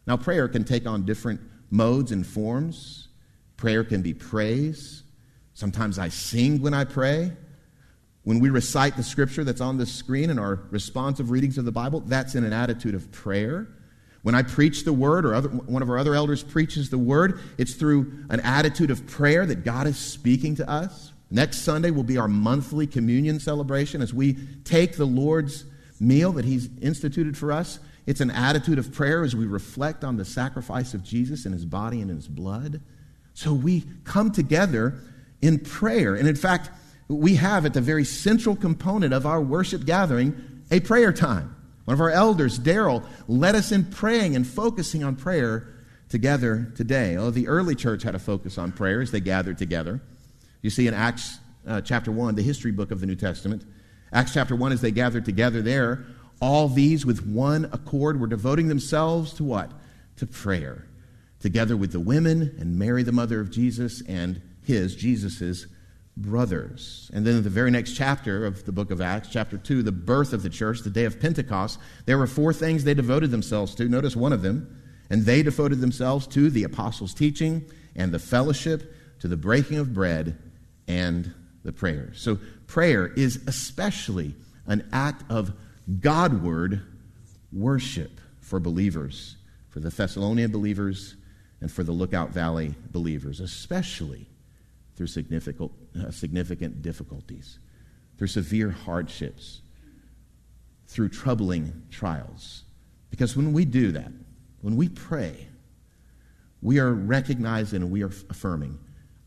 Now 0.06 0.16
prayer 0.16 0.48
can 0.48 0.64
take 0.64 0.86
on 0.86 1.04
different 1.04 1.40
modes 1.70 2.12
and 2.12 2.26
forms. 2.26 3.08
Prayer 3.56 3.84
can 3.84 4.02
be 4.02 4.14
praise. 4.14 5.02
Sometimes 5.54 5.98
I 5.98 6.08
sing 6.08 6.60
when 6.60 6.74
I 6.74 6.84
pray. 6.84 7.32
When 8.24 8.40
we 8.40 8.50
recite 8.50 8.96
the 8.96 9.02
scripture 9.02 9.44
that's 9.44 9.60
on 9.60 9.78
the 9.78 9.86
screen 9.86 10.30
in 10.30 10.38
our 10.38 10.60
responsive 10.70 11.30
readings 11.30 11.58
of 11.58 11.64
the 11.64 11.72
Bible, 11.72 12.00
that's 12.00 12.34
in 12.34 12.44
an 12.44 12.52
attitude 12.52 12.94
of 12.94 13.10
prayer. 13.12 13.68
When 14.26 14.34
I 14.34 14.42
preach 14.42 14.82
the 14.82 14.92
word, 14.92 15.24
or 15.24 15.34
other, 15.34 15.48
one 15.48 15.82
of 15.82 15.88
our 15.88 15.96
other 15.96 16.16
elders 16.16 16.42
preaches 16.42 16.90
the 16.90 16.98
word, 16.98 17.38
it's 17.58 17.74
through 17.74 18.24
an 18.28 18.40
attitude 18.40 18.90
of 18.90 19.06
prayer 19.06 19.46
that 19.46 19.62
God 19.62 19.86
is 19.86 19.96
speaking 19.96 20.56
to 20.56 20.68
us. 20.68 21.12
Next 21.30 21.58
Sunday 21.58 21.92
will 21.92 22.02
be 22.02 22.18
our 22.18 22.26
monthly 22.26 22.88
communion 22.88 23.38
celebration 23.38 24.02
as 24.02 24.12
we 24.12 24.36
take 24.64 24.96
the 24.96 25.04
Lord's 25.04 25.64
meal 26.00 26.32
that 26.32 26.44
He's 26.44 26.68
instituted 26.82 27.38
for 27.38 27.52
us. 27.52 27.78
It's 28.06 28.20
an 28.20 28.32
attitude 28.32 28.80
of 28.80 28.92
prayer 28.92 29.22
as 29.22 29.36
we 29.36 29.46
reflect 29.46 30.02
on 30.02 30.16
the 30.16 30.24
sacrifice 30.24 30.92
of 30.92 31.04
Jesus 31.04 31.46
in 31.46 31.52
His 31.52 31.64
body 31.64 32.00
and 32.00 32.10
in 32.10 32.16
His 32.16 32.26
blood. 32.26 32.80
So 33.32 33.52
we 33.52 33.84
come 34.02 34.32
together 34.32 34.98
in 35.40 35.60
prayer. 35.60 36.16
And 36.16 36.26
in 36.26 36.34
fact, 36.34 36.70
we 37.06 37.36
have 37.36 37.64
at 37.64 37.74
the 37.74 37.80
very 37.80 38.04
central 38.04 38.56
component 38.56 39.14
of 39.14 39.24
our 39.24 39.40
worship 39.40 39.84
gathering 39.86 40.64
a 40.72 40.80
prayer 40.80 41.12
time. 41.12 41.55
One 41.86 41.94
of 41.94 42.00
our 42.00 42.10
elders, 42.10 42.58
Daryl, 42.58 43.04
led 43.28 43.54
us 43.54 43.72
in 43.72 43.84
praying 43.84 44.36
and 44.36 44.46
focusing 44.46 45.04
on 45.04 45.16
prayer 45.16 45.72
together 46.08 46.72
today. 46.76 47.16
Oh, 47.16 47.30
the 47.30 47.48
early 47.48 47.74
church 47.74 48.02
had 48.02 48.14
a 48.14 48.18
focus 48.18 48.58
on 48.58 48.72
prayer 48.72 49.00
as 49.00 49.12
they 49.12 49.20
gathered 49.20 49.56
together. 49.56 50.02
You 50.62 50.70
see 50.70 50.88
in 50.88 50.94
Acts 50.94 51.38
uh, 51.66 51.80
chapter 51.80 52.10
1, 52.10 52.34
the 52.34 52.42
history 52.42 52.72
book 52.72 52.90
of 52.90 53.00
the 53.00 53.06
New 53.06 53.14
Testament, 53.14 53.64
Acts 54.12 54.34
chapter 54.34 54.56
1, 54.56 54.72
as 54.72 54.80
they 54.80 54.90
gathered 54.90 55.24
together 55.24 55.62
there, 55.62 56.04
all 56.40 56.68
these 56.68 57.06
with 57.06 57.24
one 57.24 57.66
accord 57.72 58.20
were 58.20 58.26
devoting 58.26 58.66
themselves 58.66 59.32
to 59.34 59.44
what? 59.44 59.70
To 60.16 60.26
prayer, 60.26 60.86
together 61.38 61.76
with 61.76 61.92
the 61.92 62.00
women 62.00 62.56
and 62.58 62.76
Mary, 62.78 63.04
the 63.04 63.12
mother 63.12 63.40
of 63.40 63.50
Jesus, 63.50 64.02
and 64.08 64.42
his, 64.64 64.96
Jesus's 64.96 65.68
brothers. 66.16 67.10
And 67.12 67.26
then 67.26 67.36
in 67.36 67.42
the 67.42 67.50
very 67.50 67.70
next 67.70 67.92
chapter 67.92 68.46
of 68.46 68.64
the 68.64 68.72
book 68.72 68.90
of 68.90 69.00
Acts, 69.00 69.28
chapter 69.30 69.58
2, 69.58 69.82
the 69.82 69.92
birth 69.92 70.32
of 70.32 70.42
the 70.42 70.50
church, 70.50 70.80
the 70.80 70.90
day 70.90 71.04
of 71.04 71.20
Pentecost, 71.20 71.78
there 72.06 72.18
were 72.18 72.26
four 72.26 72.52
things 72.52 72.84
they 72.84 72.94
devoted 72.94 73.30
themselves 73.30 73.74
to. 73.74 73.88
Notice 73.88 74.16
one 74.16 74.32
of 74.32 74.42
them. 74.42 74.82
And 75.10 75.24
they 75.24 75.42
devoted 75.42 75.80
themselves 75.80 76.26
to 76.28 76.50
the 76.50 76.64
apostles' 76.64 77.14
teaching 77.14 77.64
and 77.94 78.12
the 78.12 78.18
fellowship, 78.18 78.92
to 79.20 79.28
the 79.28 79.36
breaking 79.36 79.78
of 79.78 79.94
bread 79.94 80.36
and 80.88 81.32
the 81.64 81.72
prayer. 81.72 82.12
So 82.14 82.38
prayer 82.66 83.06
is 83.06 83.40
especially 83.46 84.34
an 84.66 84.88
act 84.92 85.30
of 85.30 85.52
Godward 86.00 86.82
worship 87.52 88.20
for 88.40 88.58
believers, 88.58 89.36
for 89.68 89.80
the 89.80 89.90
Thessalonian 89.90 90.50
believers, 90.50 91.14
and 91.60 91.70
for 91.70 91.82
the 91.82 91.92
Lookout 91.92 92.30
Valley 92.30 92.74
believers, 92.90 93.40
especially 93.40 94.26
through 94.96 95.06
significant, 95.06 95.70
uh, 96.00 96.10
significant 96.10 96.82
difficulties, 96.82 97.58
through 98.16 98.26
severe 98.28 98.70
hardships, 98.70 99.62
through 100.86 101.08
troubling 101.08 101.82
trials. 101.90 102.64
Because 103.10 103.36
when 103.36 103.52
we 103.52 103.64
do 103.64 103.92
that, 103.92 104.12
when 104.60 104.76
we 104.76 104.88
pray, 104.88 105.46
we 106.62 106.78
are 106.78 106.92
recognizing 106.92 107.82
and 107.82 107.90
we 107.90 108.02
are 108.02 108.10
affirming 108.30 108.78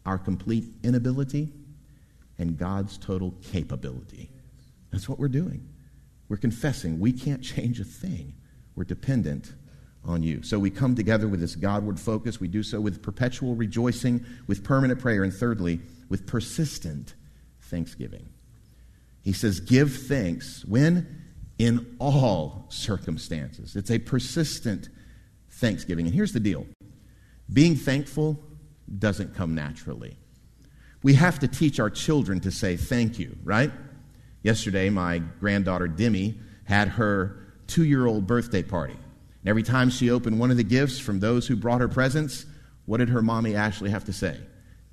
our 0.05 0.17
complete 0.17 0.65
inability 0.83 1.49
and 2.37 2.57
God's 2.57 2.97
total 2.97 3.33
capability. 3.43 4.29
That's 4.91 5.07
what 5.07 5.19
we're 5.19 5.27
doing. 5.27 5.67
We're 6.29 6.37
confessing 6.37 6.99
we 6.99 7.11
can't 7.11 7.43
change 7.43 7.79
a 7.79 7.83
thing. 7.83 8.33
We're 8.75 8.83
dependent 8.85 9.53
on 10.05 10.23
you. 10.23 10.41
So 10.43 10.57
we 10.57 10.69
come 10.69 10.95
together 10.95 11.27
with 11.27 11.39
this 11.39 11.55
Godward 11.55 11.99
focus. 11.99 12.39
We 12.39 12.47
do 12.47 12.63
so 12.63 12.79
with 12.79 13.01
perpetual 13.01 13.55
rejoicing, 13.55 14.25
with 14.47 14.63
permanent 14.63 14.99
prayer, 14.99 15.23
and 15.23 15.33
thirdly, 15.33 15.81
with 16.09 16.25
persistent 16.25 17.13
thanksgiving. 17.61 18.29
He 19.21 19.33
says, 19.33 19.59
Give 19.59 19.93
thanks 19.93 20.65
when? 20.65 21.23
In 21.57 21.97
all 21.99 22.65
circumstances. 22.69 23.75
It's 23.75 23.91
a 23.91 23.99
persistent 23.99 24.89
thanksgiving. 25.51 26.05
And 26.05 26.15
here's 26.15 26.31
the 26.31 26.39
deal 26.39 26.65
being 27.51 27.75
thankful 27.75 28.39
doesn't 28.97 29.35
come 29.35 29.55
naturally. 29.55 30.17
We 31.03 31.13
have 31.15 31.39
to 31.39 31.47
teach 31.47 31.79
our 31.79 31.89
children 31.89 32.39
to 32.41 32.51
say 32.51 32.77
thank 32.77 33.19
you, 33.19 33.37
right? 33.43 33.71
Yesterday, 34.43 34.89
my 34.89 35.19
granddaughter 35.39 35.87
Demi 35.87 36.39
had 36.63 36.87
her 36.89 37.53
two 37.67 37.83
year 37.83 38.05
old 38.05 38.25
birthday 38.25 38.63
party. 38.63 38.97
And 39.41 39.49
every 39.49 39.63
time 39.63 39.89
she 39.89 40.09
opened 40.09 40.39
one 40.39 40.51
of 40.51 40.57
the 40.57 40.63
gifts 40.63 40.99
from 40.99 41.19
those 41.19 41.47
who 41.47 41.55
brought 41.55 41.81
her 41.81 41.87
presents, 41.87 42.45
what 42.85 42.97
did 42.97 43.09
her 43.09 43.21
mommy 43.21 43.55
Ashley 43.55 43.89
have 43.89 44.05
to 44.05 44.13
say? 44.13 44.37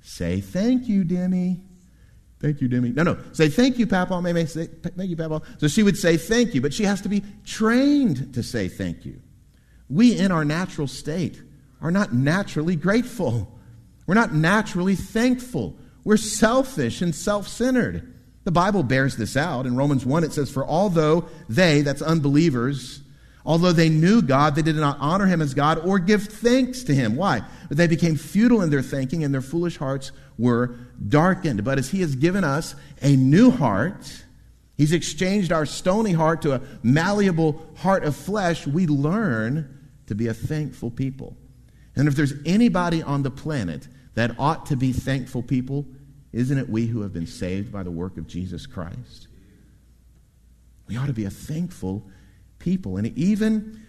Say 0.01 0.39
thank 0.41 0.87
you, 0.87 1.03
Demi. 1.03 1.59
Thank 2.39 2.61
you, 2.61 2.67
Demi. 2.67 2.89
No, 2.89 3.03
no. 3.03 3.17
Say 3.33 3.49
thank 3.49 3.79
you, 3.79 3.87
Papa. 3.87 4.21
Maybe 4.21 4.45
say 4.45 4.67
thank 4.67 5.09
you, 5.09 5.17
Papa. 5.17 5.41
So 5.57 5.67
she 5.67 5.83
would 5.83 5.97
say 5.97 6.17
thank 6.17 6.53
you, 6.53 6.61
but 6.61 6.73
she 6.73 6.83
has 6.83 7.01
to 7.01 7.09
be 7.09 7.23
trained 7.45 8.33
to 8.35 8.43
say 8.43 8.67
thank 8.67 9.05
you. 9.05 9.19
We, 9.89 10.17
in 10.17 10.31
our 10.31 10.45
natural 10.45 10.87
state, 10.87 11.41
are 11.81 11.91
not 11.91 12.13
naturally 12.13 12.75
grateful. 12.75 13.51
We're 14.05 14.15
not 14.15 14.33
naturally 14.33 14.95
thankful. 14.95 15.75
We're 16.03 16.17
selfish 16.17 17.01
and 17.01 17.13
self 17.13 17.47
centered. 17.47 18.13
The 18.43 18.51
Bible 18.51 18.83
bears 18.83 19.17
this 19.17 19.35
out. 19.35 19.65
In 19.65 19.75
Romans 19.75 20.05
1, 20.05 20.23
it 20.23 20.31
says, 20.31 20.49
For 20.49 20.65
although 20.65 21.27
they, 21.49 21.81
that's 21.81 22.01
unbelievers, 22.01 23.01
although 23.47 23.71
they 23.71 23.87
knew 23.87 24.21
God, 24.21 24.55
they 24.55 24.61
did 24.61 24.75
not 24.75 24.97
honor 24.99 25.25
him 25.25 25.41
as 25.41 25.53
God 25.53 25.79
or 25.79 25.97
give 25.97 26.25
thanks 26.25 26.83
to 26.83 26.93
him. 26.93 27.15
Why? 27.15 27.41
But 27.69 27.77
they 27.77 27.87
became 27.87 28.17
futile 28.17 28.61
in 28.61 28.69
their 28.69 28.81
thinking, 28.81 29.23
and 29.23 29.33
their 29.33 29.41
foolish 29.41 29.77
hearts 29.77 30.11
were 30.37 30.75
darkened. 31.07 31.63
But 31.63 31.79
as 31.79 31.89
he 31.89 32.01
has 32.01 32.15
given 32.15 32.43
us 32.43 32.75
a 33.01 33.15
new 33.15 33.49
heart, 33.49 34.25
he's 34.75 34.91
exchanged 34.91 35.53
our 35.53 35.65
stony 35.65 36.11
heart 36.11 36.41
to 36.41 36.55
a 36.55 36.61
malleable 36.83 37.65
heart 37.77 38.03
of 38.03 38.17
flesh, 38.17 38.67
we 38.67 38.85
learn 38.85 39.73
to 40.07 40.13
be 40.13 40.27
a 40.27 40.33
thankful 40.33 40.91
people. 40.91 41.37
And 41.95 42.07
if 42.09 42.15
there's 42.15 42.33
anybody 42.45 43.01
on 43.01 43.23
the 43.23 43.31
planet 43.31 43.87
that 44.15 44.35
ought 44.37 44.65
to 44.67 44.75
be 44.75 44.91
thankful 44.91 45.41
people, 45.41 45.85
isn't 46.33 46.57
it 46.57 46.69
we 46.69 46.85
who 46.85 47.01
have 47.01 47.13
been 47.13 47.27
saved 47.27 47.71
by 47.71 47.83
the 47.83 47.91
work 47.91 48.17
of 48.17 48.27
Jesus 48.27 48.65
Christ? 48.65 49.29
We 50.87 50.97
ought 50.97 51.07
to 51.07 51.13
be 51.13 51.25
a 51.25 51.29
thankful 51.29 52.03
people. 52.59 52.97
And 52.97 53.17
even 53.17 53.81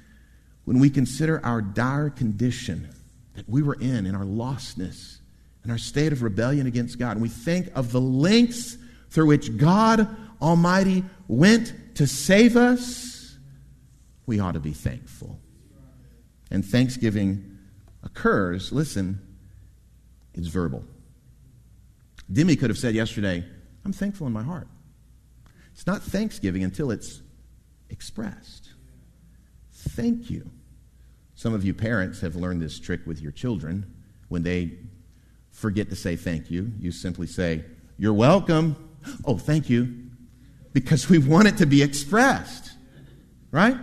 when 0.65 0.79
we 0.79 0.91
consider 0.91 1.45
our 1.45 1.63
dire 1.63 2.11
condition 2.11 2.89
that 3.35 3.49
we 3.49 3.63
were 3.63 3.75
in, 3.75 4.07
in 4.07 4.15
our 4.15 4.25
lostness, 4.25 5.19
and 5.63 5.73
our 5.73 5.79
state 5.79 6.13
of 6.13 6.23
rebellion 6.23 6.67
against 6.67 6.99
God, 6.99 7.13
and 7.13 7.23
we 7.23 7.29
think 7.29 7.69
of 7.75 7.93
the 7.93 8.01
lengths 8.01 8.79
through 9.11 9.27
which 9.27 9.57
God 9.57 10.09
Almighty 10.41 11.05
went 11.27 11.75
to 11.97 12.07
save 12.07 12.57
us, 12.57 13.37
we 14.27 14.41
ought 14.41 14.53
to 14.53 14.61
be 14.61 14.73
thankful. 14.73 15.39
And 16.51 16.65
thanksgiving 16.65 17.59
occurs, 18.03 18.73
listen, 18.73 19.21
it's 20.35 20.49
verbal. 20.49 20.85
Demi 22.31 22.57
could 22.57 22.71
have 22.71 22.79
said 22.79 22.95
yesterday, 22.95 23.45
I'm 23.85 23.93
thankful 23.93 24.27
in 24.27 24.33
my 24.33 24.43
heart. 24.43 24.69
It's 25.73 25.87
not 25.87 26.03
thanksgiving 26.03 26.63
until 26.63 26.91
it's 26.91 27.23
expressed. 27.91 28.58
Thank 29.79 30.31
you. 30.31 30.51
Some 31.35 31.55
of 31.55 31.65
you 31.65 31.73
parents 31.73 32.21
have 32.21 32.35
learned 32.35 32.61
this 32.61 32.81
trick 32.81 33.07
with 33.07 33.23
your 33.23 33.31
children. 33.31 33.95
When 34.29 34.43
they 34.43 34.73
forget 35.51 35.89
to 35.91 35.97
say 35.97 36.17
thank 36.17 36.51
you, 36.51 36.73
you 36.81 36.91
simply 36.91 37.29
say, 37.29 37.65
You're 37.97 38.15
welcome. 38.15 38.77
Oh, 39.25 39.39
thank 39.39 39.71
you. 39.71 40.11
Because 40.73 41.09
we 41.09 41.19
want 41.19 41.49
it 41.49 41.59
to 41.59 41.67
be 41.67 41.83
expressed, 41.83 42.73
right? 43.53 43.77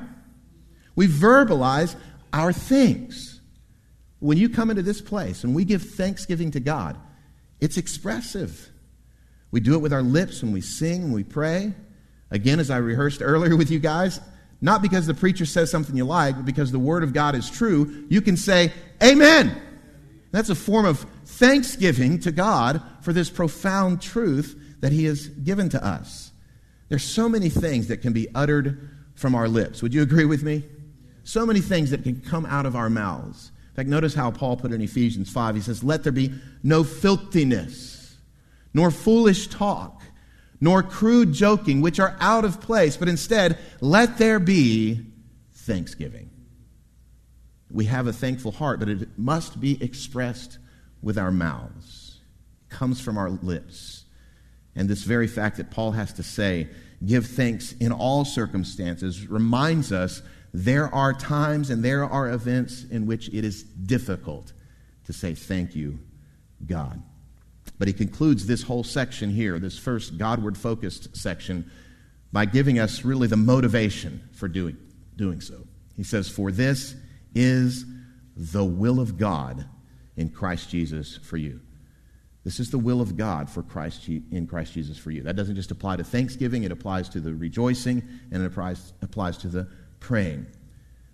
We 0.95 1.07
verbalize 1.07 1.95
our 2.33 2.53
things. 2.53 3.39
When 4.19 4.37
you 4.37 4.49
come 4.49 4.69
into 4.69 4.81
this 4.81 5.01
place 5.01 5.43
and 5.43 5.55
we 5.55 5.65
give 5.65 5.81
thanksgiving 5.81 6.51
to 6.51 6.59
God, 6.59 6.97
it's 7.59 7.77
expressive. 7.77 8.69
We 9.51 9.61
do 9.61 9.75
it 9.75 9.79
with 9.79 9.93
our 9.93 10.01
lips 10.01 10.41
when 10.41 10.51
we 10.51 10.61
sing 10.61 11.03
and 11.03 11.13
we 11.13 11.23
pray. 11.23 11.73
Again, 12.31 12.59
as 12.59 12.69
I 12.69 12.77
rehearsed 12.77 13.21
earlier 13.21 13.55
with 13.55 13.71
you 13.71 13.79
guys, 13.79 14.19
not 14.61 14.81
because 14.81 15.05
the 15.05 15.13
preacher 15.13 15.45
says 15.45 15.69
something 15.69 15.95
you 15.95 16.05
like, 16.05 16.35
but 16.35 16.45
because 16.45 16.71
the 16.71 16.79
Word 16.79 17.03
of 17.03 17.13
God 17.13 17.35
is 17.35 17.49
true, 17.49 18.05
you 18.09 18.21
can 18.21 18.37
say, 18.37 18.71
Amen. 19.03 19.61
That's 20.31 20.49
a 20.49 20.55
form 20.55 20.85
of 20.85 21.05
thanksgiving 21.25 22.19
to 22.19 22.31
God 22.31 22.81
for 23.01 23.13
this 23.13 23.29
profound 23.29 24.01
truth 24.01 24.59
that 24.81 24.91
He 24.91 25.05
has 25.05 25.27
given 25.27 25.69
to 25.69 25.85
us. 25.85 26.31
There's 26.89 27.03
so 27.03 27.29
many 27.29 27.49
things 27.49 27.87
that 27.87 28.01
can 28.01 28.13
be 28.13 28.27
uttered 28.35 28.89
from 29.15 29.33
our 29.33 29.47
lips. 29.47 29.81
Would 29.81 29.93
you 29.93 30.01
agree 30.01 30.25
with 30.25 30.43
me? 30.43 30.63
So 31.23 31.45
many 31.45 31.61
things 31.61 31.89
that 31.91 32.03
can 32.03 32.21
come 32.21 32.45
out 32.45 32.65
of 32.65 32.75
our 32.75 32.89
mouths. 32.89 33.51
In 33.69 33.75
fact, 33.75 33.89
notice 33.89 34.13
how 34.13 34.31
Paul 34.31 34.57
put 34.57 34.71
it 34.71 34.75
in 34.75 34.81
Ephesians 34.81 35.29
5. 35.31 35.55
He 35.55 35.61
says, 35.61 35.83
Let 35.83 36.03
there 36.03 36.11
be 36.11 36.33
no 36.63 36.83
filthiness, 36.83 38.17
nor 38.73 38.91
foolish 38.91 39.47
talk, 39.47 40.01
nor 40.65 40.81
crude 40.81 41.31
joking, 41.31 41.79
which 41.79 41.99
are 41.99 42.17
out 42.19 42.43
of 42.43 42.59
place, 42.59 42.97
but 42.97 43.07
instead, 43.07 43.59
let 43.81 44.17
there 44.17 44.39
be 44.39 44.99
thanksgiving. 45.53 46.27
We 47.69 47.85
have 47.85 48.07
a 48.07 48.13
thankful 48.13 48.51
heart, 48.51 48.79
but 48.79 48.89
it 48.89 49.09
must 49.15 49.61
be 49.61 49.81
expressed 49.81 50.57
with 51.03 51.19
our 51.19 51.29
mouths. 51.29 52.19
It 52.63 52.73
comes 52.73 52.99
from 52.99 53.15
our 53.15 53.29
lips. 53.29 54.05
And 54.75 54.89
this 54.89 55.03
very 55.03 55.27
fact 55.27 55.57
that 55.57 55.69
Paul 55.69 55.91
has 55.91 56.11
to 56.13 56.23
say, 56.23 56.67
give 57.05 57.27
thanks 57.27 57.73
in 57.73 57.91
all 57.91 58.25
circumstances, 58.25 59.27
reminds 59.27 59.91
us 59.91 60.23
there 60.51 60.91
are 60.95 61.13
times 61.13 61.69
and 61.69 61.85
there 61.85 62.05
are 62.05 62.27
events 62.27 62.85
in 62.89 63.05
which 63.05 63.27
it 63.27 63.45
is 63.45 63.61
difficult 63.61 64.51
to 65.03 65.13
say 65.13 65.35
thank 65.35 65.75
you, 65.75 65.99
God. 66.65 67.03
But 67.77 67.87
he 67.87 67.93
concludes 67.93 68.47
this 68.47 68.63
whole 68.63 68.83
section 68.83 69.29
here, 69.29 69.59
this 69.59 69.77
first 69.77 70.17
Godward 70.17 70.57
focused 70.57 71.15
section, 71.15 71.69
by 72.31 72.45
giving 72.45 72.79
us 72.79 73.03
really 73.03 73.27
the 73.27 73.37
motivation 73.37 74.21
for 74.33 74.47
doing, 74.47 74.77
doing 75.15 75.41
so. 75.41 75.65
He 75.95 76.03
says, 76.03 76.29
For 76.29 76.51
this 76.51 76.95
is 77.33 77.85
the 78.35 78.63
will 78.63 78.99
of 78.99 79.17
God 79.17 79.65
in 80.17 80.29
Christ 80.29 80.69
Jesus 80.69 81.17
for 81.17 81.37
you. 81.37 81.59
This 82.43 82.59
is 82.59 82.69
the 82.69 82.77
will 82.77 83.01
of 83.01 83.17
God 83.17 83.49
for 83.49 83.63
Christ 83.63 84.07
in 84.07 84.45
Christ 84.47 84.73
Jesus 84.73 84.97
for 84.97 85.11
you. 85.11 85.23
That 85.23 85.35
doesn't 85.35 85.55
just 85.55 85.71
apply 85.71 85.95
to 85.97 86.03
thanksgiving, 86.03 86.63
it 86.63 86.71
applies 86.71 87.09
to 87.09 87.19
the 87.19 87.33
rejoicing 87.33 88.03
and 88.31 88.43
it 88.43 88.45
applies, 88.45 88.93
applies 89.01 89.37
to 89.39 89.47
the 89.47 89.67
praying. 89.99 90.45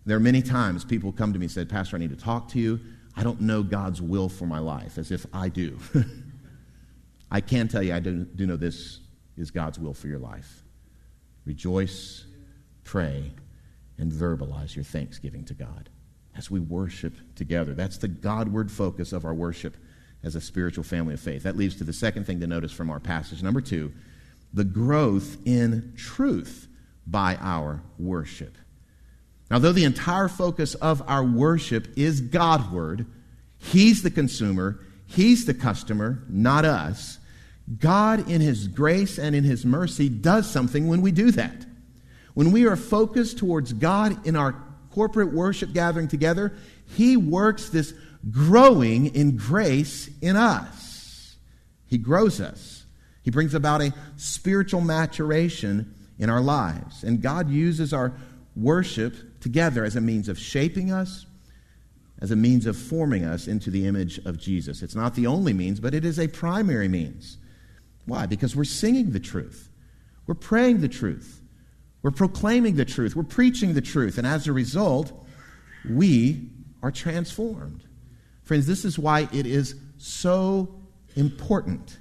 There 0.05 0.17
are 0.17 0.21
many 0.21 0.41
times 0.41 0.83
people 0.83 1.11
come 1.11 1.31
to 1.31 1.39
me 1.39 1.45
and 1.45 1.51
say, 1.51 1.63
Pastor, 1.63 1.95
I 1.95 1.99
need 1.99 2.09
to 2.09 2.15
talk 2.15 2.49
to 2.49 2.59
you. 2.59 2.79
I 3.15 3.23
don't 3.23 3.41
know 3.41 3.63
God's 3.63 4.01
will 4.01 4.29
for 4.29 4.45
my 4.45 4.59
life, 4.59 4.97
as 4.97 5.11
if 5.11 5.25
I 5.33 5.49
do. 5.49 5.77
I 7.31 7.41
can 7.41 7.67
tell 7.69 7.81
you, 7.81 7.93
I 7.93 7.99
do, 7.99 8.25
do 8.25 8.45
know 8.45 8.57
this 8.57 8.99
is 9.37 9.49
God's 9.49 9.79
will 9.79 9.93
for 9.93 10.07
your 10.07 10.19
life. 10.19 10.63
Rejoice, 11.45 12.25
pray, 12.83 13.31
and 13.97 14.11
verbalize 14.11 14.75
your 14.75 14.83
thanksgiving 14.83 15.45
to 15.45 15.53
God 15.53 15.89
as 16.35 16.51
we 16.51 16.59
worship 16.59 17.13
together. 17.35 17.73
That's 17.73 17.97
the 17.97 18.07
Godward 18.07 18.69
focus 18.69 19.13
of 19.13 19.25
our 19.25 19.33
worship 19.33 19.77
as 20.23 20.35
a 20.35 20.41
spiritual 20.41 20.83
family 20.83 21.13
of 21.13 21.19
faith. 21.19 21.43
That 21.43 21.57
leads 21.57 21.75
to 21.77 21.83
the 21.83 21.93
second 21.93 22.25
thing 22.25 22.39
to 22.41 22.47
notice 22.47 22.71
from 22.71 22.89
our 22.89 22.99
passage. 22.99 23.41
Number 23.41 23.61
two, 23.61 23.91
the 24.53 24.63
growth 24.63 25.37
in 25.45 25.93
truth 25.95 26.67
by 27.07 27.37
our 27.37 27.81
worship. 27.97 28.57
Now, 29.49 29.59
though 29.59 29.71
the 29.71 29.83
entire 29.85 30.27
focus 30.27 30.75
of 30.75 31.01
our 31.07 31.23
worship 31.23 31.87
is 31.97 32.21
Godward, 32.21 33.05
He's 33.57 34.01
the 34.01 34.11
consumer, 34.11 34.79
He's 35.05 35.45
the 35.45 35.53
customer, 35.53 36.23
not 36.29 36.65
us. 36.65 37.17
God, 37.79 38.29
in 38.29 38.41
His 38.41 38.67
grace 38.67 39.17
and 39.17 39.35
in 39.35 39.43
His 39.43 39.65
mercy, 39.65 40.09
does 40.09 40.49
something 40.49 40.87
when 40.87 41.01
we 41.01 41.11
do 41.11 41.31
that. 41.31 41.65
When 42.33 42.51
we 42.51 42.65
are 42.65 42.75
focused 42.75 43.37
towards 43.37 43.73
God 43.73 44.25
in 44.25 44.35
our 44.35 44.55
corporate 44.91 45.33
worship 45.33 45.73
gathering 45.73 46.07
together, 46.07 46.53
He 46.85 47.17
works 47.17 47.69
this 47.69 47.93
growing 48.29 49.15
in 49.15 49.37
grace 49.37 50.09
in 50.21 50.35
us. 50.35 51.35
He 51.87 51.97
grows 51.97 52.39
us. 52.39 52.85
He 53.23 53.31
brings 53.31 53.53
about 53.53 53.81
a 53.81 53.93
spiritual 54.15 54.81
maturation 54.81 55.93
in 56.17 56.29
our 56.29 56.41
lives. 56.41 57.03
And 57.03 57.21
God 57.21 57.49
uses 57.49 57.93
our 57.93 58.13
worship 58.55 59.39
together 59.41 59.83
as 59.83 59.95
a 59.95 60.01
means 60.01 60.29
of 60.29 60.39
shaping 60.39 60.91
us, 60.91 61.25
as 62.21 62.31
a 62.31 62.35
means 62.35 62.65
of 62.65 62.77
forming 62.77 63.25
us 63.25 63.47
into 63.47 63.69
the 63.69 63.87
image 63.87 64.19
of 64.25 64.37
Jesus. 64.39 64.81
It's 64.81 64.95
not 64.95 65.15
the 65.15 65.27
only 65.27 65.53
means, 65.53 65.79
but 65.79 65.93
it 65.93 66.05
is 66.05 66.19
a 66.19 66.27
primary 66.27 66.87
means. 66.87 67.37
Why? 68.11 68.25
Because 68.25 68.57
we're 68.57 68.65
singing 68.65 69.11
the 69.11 69.21
truth, 69.21 69.69
we're 70.27 70.35
praying 70.35 70.81
the 70.81 70.89
truth, 70.89 71.41
we're 72.01 72.11
proclaiming 72.11 72.75
the 72.75 72.83
truth, 72.83 73.15
we're 73.15 73.23
preaching 73.23 73.73
the 73.73 73.79
truth, 73.79 74.17
and 74.17 74.27
as 74.27 74.47
a 74.47 74.51
result, 74.51 75.13
we 75.89 76.49
are 76.83 76.91
transformed. 76.91 77.85
Friends, 78.43 78.67
this 78.67 78.83
is 78.83 78.99
why 78.99 79.29
it 79.31 79.45
is 79.45 79.75
so 79.97 80.75
important 81.15 81.99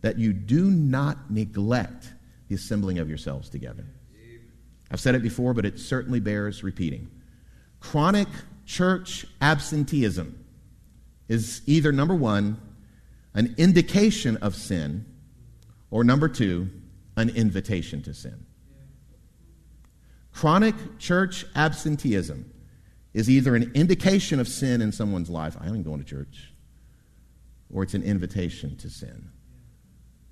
that 0.00 0.18
you 0.18 0.32
do 0.32 0.68
not 0.68 1.30
neglect 1.30 2.12
the 2.48 2.56
assembling 2.56 2.98
of 2.98 3.08
yourselves 3.08 3.48
together. 3.48 3.84
I've 4.90 4.98
said 4.98 5.14
it 5.14 5.22
before, 5.22 5.54
but 5.54 5.64
it 5.64 5.78
certainly 5.78 6.18
bears 6.18 6.64
repeating. 6.64 7.08
Chronic 7.78 8.26
church 8.66 9.26
absenteeism 9.40 10.44
is 11.28 11.62
either 11.66 11.92
number 11.92 12.16
one, 12.16 12.60
an 13.32 13.54
indication 13.58 14.38
of 14.38 14.56
sin, 14.56 15.06
or 15.92 16.02
number 16.02 16.26
two, 16.26 16.70
an 17.16 17.28
invitation 17.28 18.02
to 18.02 18.14
sin. 18.14 18.46
Chronic 20.32 20.74
church 20.98 21.44
absenteeism 21.54 22.50
is 23.12 23.28
either 23.28 23.54
an 23.54 23.70
indication 23.74 24.40
of 24.40 24.48
sin 24.48 24.80
in 24.80 24.90
someone's 24.90 25.28
life, 25.28 25.54
I 25.60 25.66
ain't 25.66 25.84
going 25.84 25.98
to 25.98 26.04
church, 26.04 26.54
or 27.70 27.82
it's 27.82 27.92
an 27.92 28.02
invitation 28.02 28.74
to 28.78 28.88
sin. 28.88 29.30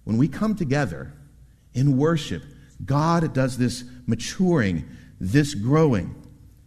When 0.05 0.17
we 0.17 0.29
come 0.29 0.57
together 0.57 1.13
in 1.75 1.99
worship, 1.99 2.43
God 2.83 3.35
does 3.35 3.59
this 3.59 3.85
maturing, 4.07 4.89
this 5.21 5.55
growing. 5.55 6.17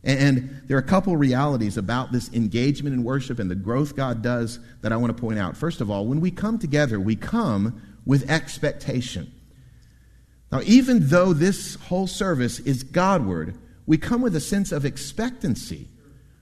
And 0.04 0.62
there 0.68 0.78
are 0.78 0.82
a 0.82 0.84
couple 0.84 1.18
realities 1.18 1.78
about 1.78 2.12
this 2.12 2.32
engagement 2.32 2.94
in 2.94 3.04
worship 3.04 3.40
and 3.40 3.50
the 3.50 3.56
growth 3.56 3.96
God 3.96 4.22
does 4.22 4.60
that 4.82 4.92
I 4.92 4.98
want 4.98 5.18
to 5.18 5.20
point 5.20 5.40
out. 5.40 5.58
First 5.58 5.82
of 5.82 5.90
all, 5.90 6.06
when 6.06 6.22
we 6.22 6.30
come 6.30 6.60
together, 6.60 7.00
we 7.00 7.16
come 7.16 7.82
with 8.06 8.30
expectation. 8.30 9.32
Now, 10.52 10.62
even 10.66 11.08
though 11.08 11.34
this 11.34 11.76
whole 11.76 12.08
service 12.08 12.60
is 12.60 12.84
Godward, 12.84 13.56
we 13.86 13.98
come 13.98 14.22
with 14.22 14.36
a 14.36 14.40
sense 14.40 14.72
of 14.72 14.86
expectancy. 14.86 15.88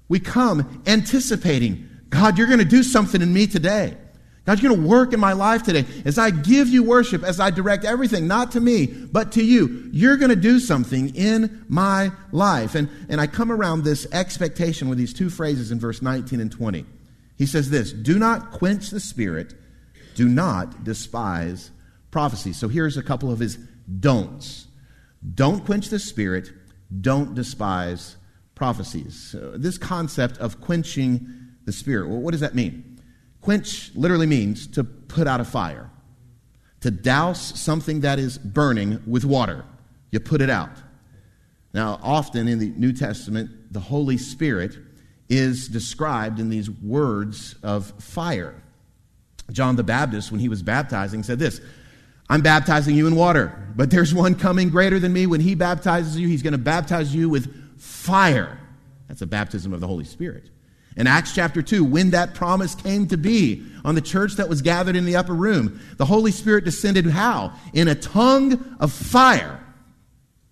We 0.10 0.20
come 0.20 0.84
anticipating, 0.86 1.88
God, 2.10 2.38
you're 2.38 2.48
going 2.48 2.60
to 2.60 2.66
do 2.66 2.84
something 2.84 3.22
in 3.22 3.32
me 3.32 3.48
today. 3.48 3.96
God, 4.46 4.60
you're 4.60 4.72
going 4.72 4.82
to 4.82 4.88
work 4.88 5.14
in 5.14 5.20
my 5.20 5.34
life 5.34 5.64
today. 5.64 5.86
As 6.04 6.18
I 6.18 6.32
give 6.32 6.68
you 6.68 6.84
worship, 6.84 7.24
as 7.24 7.40
I 7.40 7.52
direct 7.52 7.86
everything, 7.86 8.28
not 8.28 8.52
to 8.54 8.60
me, 8.60 8.88
but 8.88 9.34
to 9.34 9.44
you, 9.44 9.88
you're 9.92 10.18
going 10.18 10.30
to 10.30 10.36
do 10.36 10.60
something 10.60 11.16
in 11.16 11.64
my 11.70 12.12
life. 12.32 12.74
And, 12.74 12.90
and 13.08 13.22
I 13.22 13.28
come 13.28 13.52
around 13.52 13.84
this 13.84 14.08
expectation 14.12 14.90
with 14.90 14.98
these 14.98 15.14
two 15.14 15.30
phrases 15.30 15.72
in 15.72 15.80
verse 15.80 16.02
19 16.02 16.42
and 16.42 16.52
20. 16.52 16.86
He 17.38 17.46
says 17.46 17.70
this 17.70 17.94
Do 17.94 18.18
not 18.18 18.52
quench 18.52 18.90
the 18.90 19.00
spirit, 19.00 19.54
do 20.22 20.30
not 20.30 20.84
despise 20.84 21.72
prophecy. 22.12 22.54
So 22.54 22.68
here's 22.68 22.96
a 22.96 23.02
couple 23.02 23.32
of 23.32 23.40
his 23.40 23.58
don'ts. 24.00 24.68
Don't 25.34 25.66
quench 25.66 25.90
the 25.90 25.98
spirit, 25.98 26.52
don't 27.02 27.34
despise 27.34 28.18
prophecies. 28.54 29.34
Uh, 29.34 29.56
this 29.56 29.80
concept 29.80 30.38
of 30.38 30.62
quenching 30.62 31.28
the 31.66 31.72
spirit, 31.72 32.08
well, 32.08 32.20
what 32.20 32.34
does 32.34 32.42
that 32.42 32.54
mean? 32.54 33.02
Quench 33.42 33.90
literally 33.96 34.28
means 34.28 34.68
to 34.68 34.84
put 34.84 35.26
out 35.26 35.40
a 35.40 35.44
fire, 35.44 35.90
to 36.82 36.92
douse 36.92 37.60
something 37.60 38.02
that 38.02 38.20
is 38.20 38.38
burning 38.38 39.02
with 39.08 39.26
water. 39.26 39.66
You 40.12 40.20
put 40.20 40.40
it 40.40 40.52
out. 40.52 40.78
Now, 41.74 42.00
often 42.04 42.48
in 42.48 42.60
the 42.60 42.70
New 42.78 42.94
Testament, 42.94 43.74
the 43.74 43.80
Holy 43.80 44.20
Spirit 44.20 44.78
is 45.30 45.68
described 45.68 46.40
in 46.40 46.50
these 46.50 46.70
words 46.70 47.56
of 47.64 47.92
fire. 48.04 48.62
John 49.52 49.76
the 49.76 49.84
Baptist, 49.84 50.32
when 50.32 50.40
he 50.40 50.50
was 50.50 50.64
baptizing, 50.64 51.24
said 51.24 51.40
this 51.40 51.62
I'm 52.30 52.42
baptizing 52.42 52.96
you 52.96 53.08
in 53.08 53.16
water, 53.16 53.68
but 53.76 53.92
there's 53.92 54.14
one 54.14 54.36
coming 54.36 54.70
greater 54.70 55.00
than 55.00 55.12
me. 55.12 55.28
When 55.28 55.42
he 55.42 55.56
baptizes 55.56 56.18
you, 56.18 56.28
he's 56.28 56.42
going 56.42 56.54
to 56.54 56.58
baptize 56.58 57.14
you 57.14 57.30
with 57.30 57.80
fire. 57.80 58.58
That's 59.08 59.22
a 59.22 59.28
baptism 59.28 59.74
of 59.74 59.82
the 59.82 59.88
Holy 59.88 60.06
Spirit. 60.06 60.50
In 60.96 61.08
Acts 61.08 61.34
chapter 61.34 61.62
2, 61.62 61.84
when 61.84 62.12
that 62.12 62.34
promise 62.34 62.76
came 62.76 63.08
to 63.08 63.18
be 63.18 63.66
on 63.84 63.96
the 63.96 64.02
church 64.02 64.36
that 64.36 64.50
was 64.50 64.62
gathered 64.62 64.96
in 64.96 65.06
the 65.06 65.16
upper 65.16 65.34
room, 65.34 65.82
the 65.98 66.06
Holy 66.06 66.32
Spirit 66.32 66.66
descended 66.66 67.06
how? 67.06 67.54
In 67.74 67.88
a 67.88 67.96
tongue 67.96 68.78
of 68.80 68.92
fire. 68.92 69.62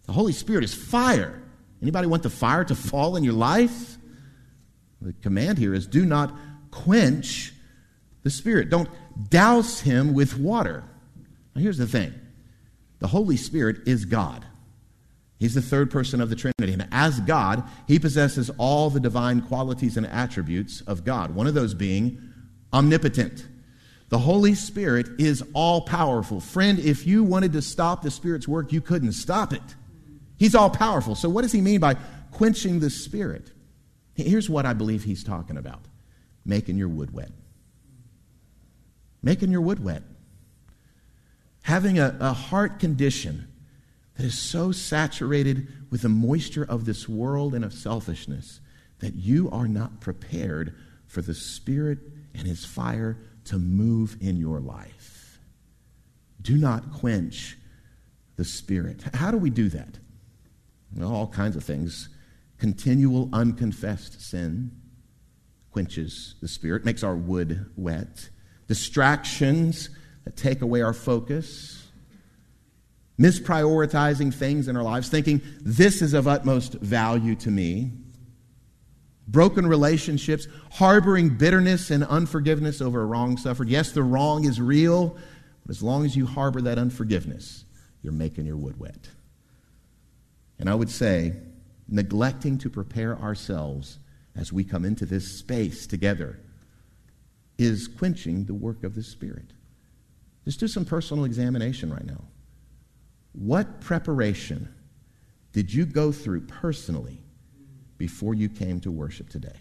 The 0.05 0.13
Holy 0.13 0.33
Spirit 0.33 0.63
is 0.63 0.73
fire. 0.73 1.41
Anybody 1.81 2.07
want 2.07 2.23
the 2.23 2.29
fire 2.29 2.63
to 2.65 2.75
fall 2.75 3.15
in 3.15 3.23
your 3.23 3.33
life? 3.33 3.97
The 5.01 5.13
command 5.21 5.57
here 5.57 5.73
is 5.73 5.88
do 5.88 6.05
not 6.05 6.35
quench 6.71 7.53
the 8.23 8.29
Spirit. 8.29 8.69
Don't 8.69 8.89
douse 9.29 9.82
him 9.82 10.13
with 10.13 10.38
water. 10.38 10.84
Now, 11.55 11.62
here's 11.62 11.77
the 11.77 11.88
thing 11.88 12.13
the 12.99 13.08
Holy 13.08 13.38
Spirit 13.38 13.88
is 13.88 14.05
God. 14.05 14.45
He's 15.39 15.53
the 15.53 15.62
third 15.62 15.89
person 15.89 16.19
of 16.19 16.29
the 16.29 16.36
Trinity. 16.36 16.73
And 16.73 16.88
as 16.91 17.21
God, 17.21 17.63
he 17.88 17.97
possesses 17.97 18.51
all 18.58 18.89
the 18.89 18.99
divine 18.99 19.41
qualities 19.41 19.95
and 19.95 20.05
attributes 20.05 20.82
of 20.82 21.05
God, 21.05 21.34
one 21.34 21.47
of 21.47 21.53
those 21.53 21.73
being 21.73 22.21
omnipotent. 22.73 23.47
The 24.10 24.17
Holy 24.17 24.55
Spirit 24.55 25.08
is 25.17 25.43
all 25.53 25.82
powerful. 25.82 26.41
Friend, 26.41 26.77
if 26.79 27.08
you 27.08 27.23
wanted 27.23 27.53
to 27.53 27.62
stop 27.62 28.01
the 28.01 28.12
Spirit's 28.12 28.47
work, 28.47 28.73
you 28.73 28.82
couldn't 28.82 29.13
stop 29.13 29.53
it. 29.53 29.62
He's 30.38 30.55
all 30.55 30.69
powerful. 30.69 31.15
So, 31.15 31.29
what 31.29 31.43
does 31.43 31.51
he 31.51 31.62
mean 31.62 31.79
by 31.79 31.95
quenching 32.32 32.79
the 32.79 32.89
Spirit? 32.89 33.51
Here's 34.15 34.49
what 34.49 34.65
I 34.65 34.73
believe 34.73 35.03
he's 35.03 35.23
talking 35.23 35.58
about 35.58 35.82
making 36.45 36.77
your 36.77 36.89
wood 36.89 37.13
wet. 37.13 37.29
Making 39.21 39.51
your 39.51 39.62
wood 39.62 39.84
wet. 39.84 40.03
Having 41.63 41.99
a, 41.99 42.15
a 42.19 42.34
heart 42.34 42.79
condition 42.79 43.47
that 44.15 44.25
is 44.25 44.38
so 44.38 44.71
saturated 44.71 45.67
with 45.89 46.01
the 46.01 46.10
moisture 46.10 46.65
of 46.67 46.86
this 46.86 47.08
world 47.08 47.53
and 47.53 47.63
of 47.63 47.73
selfishness 47.73 48.60
that 48.99 49.15
you 49.15 49.49
are 49.51 49.67
not 49.67 50.01
prepared 50.01 50.75
for 51.08 51.21
the 51.21 51.34
Spirit 51.34 51.99
and 52.34 52.47
His 52.47 52.65
fire 52.65 53.17
to 53.45 53.58
move 53.58 54.17
in 54.21 54.38
your 54.38 54.60
life. 54.60 55.39
Do 56.41 56.58
not 56.58 56.93
quench 56.93 57.58
the 58.36 58.45
Spirit. 58.45 59.03
How 59.13 59.32
do 59.32 59.38
we 59.38 59.49
do 59.49 59.69
that? 59.69 59.99
Well, 60.95 61.13
all 61.13 61.27
kinds 61.27 61.55
of 61.55 61.63
things. 61.63 62.10
Continual 62.58 63.29
unconfessed 63.32 64.21
sin 64.21 64.71
quenches 65.71 66.36
the 66.41 66.47
Spirit, 66.47 66.84
makes 66.86 67.03
our 67.03 67.15
wood 67.15 67.69
wet. 67.75 68.29
Distractions 68.69 69.89
that 70.23 70.38
take 70.38 70.62
away 70.62 70.82
our 70.82 70.93
focus 70.93 71.79
misprioritizing 73.19 74.34
things 74.34 74.67
in 74.67 74.77
our 74.77 74.84
lives, 74.84 75.10
thinking 75.10 75.41
this 75.60 76.01
is 76.01 76.13
of 76.13 76.27
utmost 76.27 76.73
value 76.75 77.36
to 77.36 77.51
me, 77.51 77.91
broken 79.27 79.67
relationships, 79.67 80.47
harboring 80.71 81.38
bitterness 81.38 81.91
and 81.91 82.03
unforgiveness 82.05 82.82
over 82.82 83.01
a 83.01 83.05
wrong 83.05 83.36
suffered. 83.38 83.67
Yes, 83.67 83.91
the 83.91 84.01
wrong 84.01 84.45
is 84.45 84.62
real, 84.62 85.17
but 85.65 85.71
as 85.71 85.84
long 85.84 86.05
as 86.05 86.15
you 86.15 86.25
harbor 86.25 86.62
that 86.62 86.79
unforgiveness, 86.79 87.65
you're 88.01 88.13
making 88.13 88.45
your 88.45 88.58
wood 88.58 88.79
wet. 88.79 89.10
And 90.58 90.69
I 90.69 90.75
would 90.75 90.89
say, 90.89 91.34
neglecting 91.89 92.58
to 92.60 92.69
prepare 92.69 93.19
ourselves 93.19 93.99
as 94.36 94.53
we 94.53 94.63
come 94.63 94.86
into 94.86 95.05
this 95.05 95.29
space 95.29 95.86
together 95.88 96.39
is 97.59 97.87
quenching 97.87 98.45
the 98.45 98.53
work 98.55 98.83
of 98.83 98.95
the 98.95 99.03
Spirit. 99.03 99.53
Just 100.45 100.59
do 100.59 100.67
some 100.67 100.85
personal 100.85 101.25
examination 101.25 101.93
right 101.93 102.05
now. 102.05 102.23
What 103.33 103.81
preparation 103.81 104.73
did 105.51 105.71
you 105.71 105.85
go 105.85 106.11
through 106.11 106.41
personally 106.41 107.21
before 107.99 108.33
you 108.33 108.49
came 108.49 108.79
to 108.79 108.91
worship 108.91 109.29
today? 109.29 109.59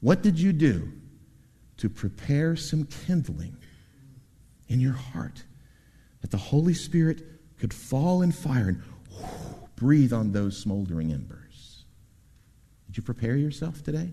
What 0.00 0.22
did 0.22 0.40
you 0.40 0.52
do 0.52 0.92
to 1.76 1.88
prepare 1.88 2.56
some 2.56 2.84
kindling 2.84 3.56
in 4.68 4.80
your 4.80 4.94
heart 4.94 5.44
that 6.22 6.30
the 6.30 6.36
Holy 6.36 6.74
Spirit 6.74 7.22
could 7.58 7.72
fall 7.72 8.22
in 8.22 8.32
fire 8.32 8.68
and 8.68 8.82
whoo, 9.10 9.68
breathe 9.76 10.12
on 10.12 10.32
those 10.32 10.56
smoldering 10.56 11.12
embers. 11.12 11.84
Did 12.86 12.96
you 12.96 13.02
prepare 13.02 13.36
yourself 13.36 13.82
today? 13.82 14.12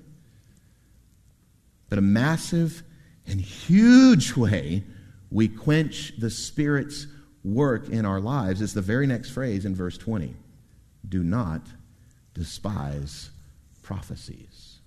But 1.93 1.99
a 1.99 2.01
massive 2.01 2.81
and 3.27 3.39
huge 3.39 4.35
way 4.35 4.83
we 5.29 5.47
quench 5.47 6.13
the 6.17 6.31
Spirit's 6.31 7.05
work 7.43 7.87
in 7.87 8.03
our 8.03 8.19
lives 8.19 8.63
is 8.63 8.73
the 8.73 8.81
very 8.81 9.05
next 9.05 9.29
phrase 9.29 9.63
in 9.63 9.75
verse 9.75 9.95
20 9.99 10.35
do 11.07 11.23
not 11.23 11.61
despise 12.33 13.29
prophecies. 13.83 14.79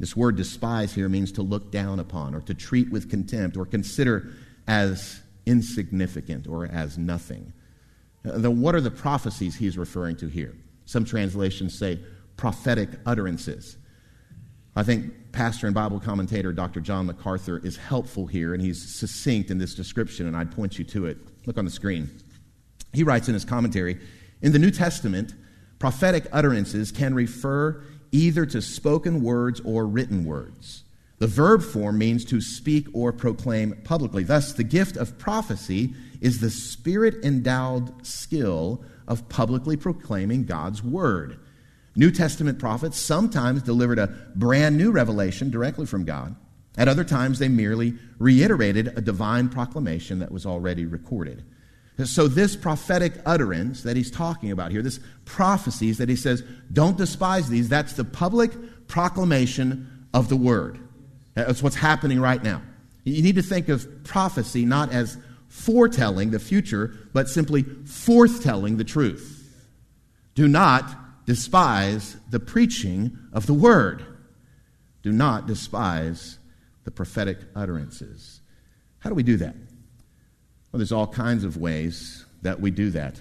This 0.00 0.16
word 0.16 0.36
despise 0.36 0.94
here 0.94 1.10
means 1.10 1.32
to 1.32 1.42
look 1.42 1.70
down 1.70 2.00
upon 2.00 2.34
or 2.34 2.40
to 2.40 2.54
treat 2.54 2.90
with 2.90 3.10
contempt 3.10 3.58
or 3.58 3.66
consider 3.66 4.30
as 4.66 5.20
insignificant 5.44 6.46
or 6.46 6.64
as 6.64 6.96
nothing. 6.96 7.52
Uh, 8.24 8.38
then 8.38 8.62
what 8.62 8.74
are 8.74 8.80
the 8.80 8.90
prophecies 8.90 9.54
he's 9.54 9.76
referring 9.76 10.16
to 10.16 10.28
here? 10.28 10.56
Some 10.86 11.04
translations 11.04 11.78
say 11.78 12.00
prophetic 12.38 12.88
utterances. 13.04 13.76
I 14.76 14.82
think 14.82 15.32
pastor 15.32 15.66
and 15.66 15.74
Bible 15.74 15.98
commentator 16.00 16.52
Dr. 16.52 16.80
John 16.80 17.06
MacArthur 17.06 17.58
is 17.58 17.76
helpful 17.76 18.26
here, 18.26 18.54
and 18.54 18.62
he's 18.62 18.94
succinct 18.94 19.50
in 19.50 19.58
this 19.58 19.74
description, 19.74 20.26
and 20.26 20.36
I'd 20.36 20.52
point 20.52 20.78
you 20.78 20.84
to 20.86 21.06
it. 21.06 21.18
Look 21.46 21.58
on 21.58 21.64
the 21.64 21.70
screen. 21.70 22.10
He 22.92 23.02
writes 23.02 23.28
in 23.28 23.34
his 23.34 23.44
commentary 23.44 23.98
In 24.40 24.52
the 24.52 24.58
New 24.58 24.70
Testament, 24.70 25.34
prophetic 25.78 26.26
utterances 26.32 26.92
can 26.92 27.14
refer 27.14 27.82
either 28.12 28.46
to 28.46 28.62
spoken 28.62 29.22
words 29.22 29.60
or 29.64 29.86
written 29.86 30.24
words. 30.24 30.84
The 31.18 31.26
verb 31.26 31.62
form 31.62 31.98
means 31.98 32.24
to 32.26 32.40
speak 32.40 32.86
or 32.92 33.12
proclaim 33.12 33.74
publicly. 33.82 34.22
Thus, 34.22 34.52
the 34.52 34.64
gift 34.64 34.96
of 34.96 35.18
prophecy 35.18 35.92
is 36.20 36.40
the 36.40 36.50
spirit 36.50 37.24
endowed 37.24 38.06
skill 38.06 38.84
of 39.08 39.28
publicly 39.28 39.76
proclaiming 39.76 40.44
God's 40.44 40.82
word. 40.82 41.40
New 41.98 42.12
Testament 42.12 42.60
prophets 42.60 42.96
sometimes 42.96 43.60
delivered 43.60 43.98
a 43.98 44.06
brand 44.36 44.76
new 44.76 44.92
revelation 44.92 45.50
directly 45.50 45.84
from 45.84 46.04
God. 46.04 46.36
At 46.76 46.86
other 46.86 47.02
times, 47.02 47.40
they 47.40 47.48
merely 47.48 47.94
reiterated 48.20 48.96
a 48.96 49.00
divine 49.00 49.48
proclamation 49.48 50.20
that 50.20 50.30
was 50.30 50.46
already 50.46 50.86
recorded. 50.86 51.42
So, 52.04 52.28
this 52.28 52.54
prophetic 52.54 53.14
utterance 53.26 53.82
that 53.82 53.96
he's 53.96 54.12
talking 54.12 54.52
about 54.52 54.70
here, 54.70 54.80
this 54.80 55.00
prophecies 55.24 55.98
that 55.98 56.08
he 56.08 56.14
says, 56.14 56.44
don't 56.72 56.96
despise 56.96 57.48
these, 57.48 57.68
that's 57.68 57.94
the 57.94 58.04
public 58.04 58.52
proclamation 58.86 60.06
of 60.14 60.28
the 60.28 60.36
word. 60.36 60.78
That's 61.34 61.64
what's 61.64 61.74
happening 61.74 62.20
right 62.20 62.40
now. 62.40 62.62
You 63.02 63.24
need 63.24 63.34
to 63.34 63.42
think 63.42 63.68
of 63.68 64.04
prophecy 64.04 64.64
not 64.64 64.92
as 64.92 65.18
foretelling 65.48 66.30
the 66.30 66.38
future, 66.38 66.94
but 67.12 67.28
simply 67.28 67.64
forthtelling 67.64 68.78
the 68.78 68.84
truth. 68.84 69.34
Do 70.36 70.46
not 70.46 71.07
despise 71.28 72.16
the 72.30 72.40
preaching 72.40 73.18
of 73.34 73.44
the 73.44 73.52
word. 73.52 74.02
Do 75.02 75.12
not 75.12 75.46
despise 75.46 76.38
the 76.84 76.90
prophetic 76.90 77.36
utterances. 77.54 78.40
How 79.00 79.10
do 79.10 79.14
we 79.14 79.22
do 79.22 79.36
that? 79.36 79.54
Well, 80.72 80.78
there's 80.78 80.90
all 80.90 81.06
kinds 81.06 81.44
of 81.44 81.58
ways 81.58 82.24
that 82.40 82.58
we 82.58 82.70
do 82.70 82.88
that. 82.92 83.20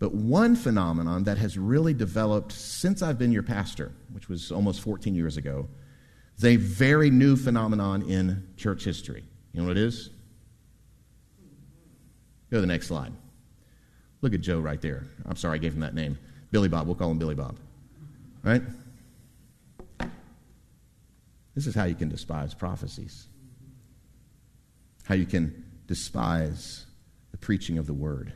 But 0.00 0.16
one 0.16 0.56
phenomenon 0.56 1.22
that 1.24 1.38
has 1.38 1.56
really 1.56 1.94
developed 1.94 2.50
since 2.50 3.02
I've 3.02 3.20
been 3.20 3.30
your 3.30 3.44
pastor, 3.44 3.92
which 4.12 4.28
was 4.28 4.50
almost 4.50 4.80
14 4.80 5.14
years 5.14 5.36
ago, 5.36 5.68
is 6.36 6.44
a 6.44 6.56
very 6.56 7.08
new 7.08 7.36
phenomenon 7.36 8.02
in 8.10 8.48
church 8.56 8.82
history. 8.82 9.22
You 9.52 9.60
know 9.60 9.68
what 9.68 9.76
it 9.76 9.84
is? 9.84 10.10
Go 12.50 12.56
to 12.56 12.60
the 12.62 12.66
next 12.66 12.88
slide. 12.88 13.12
Look 14.22 14.34
at 14.34 14.40
Joe 14.40 14.58
right 14.58 14.82
there. 14.82 15.04
I'm 15.24 15.36
sorry, 15.36 15.54
I 15.54 15.58
gave 15.58 15.74
him 15.74 15.80
that 15.80 15.94
name. 15.94 16.18
Billy 16.50 16.68
Bob. 16.68 16.86
We'll 16.86 16.96
call 16.96 17.10
him 17.10 17.18
Billy 17.18 17.34
Bob. 17.34 17.56
Right? 18.42 18.62
This 21.54 21.66
is 21.66 21.74
how 21.74 21.84
you 21.84 21.94
can 21.94 22.08
despise 22.08 22.54
prophecies. 22.54 23.26
How 25.04 25.14
you 25.14 25.26
can 25.26 25.64
despise 25.86 26.86
the 27.32 27.38
preaching 27.38 27.78
of 27.78 27.86
the 27.86 27.94
word. 27.94 28.32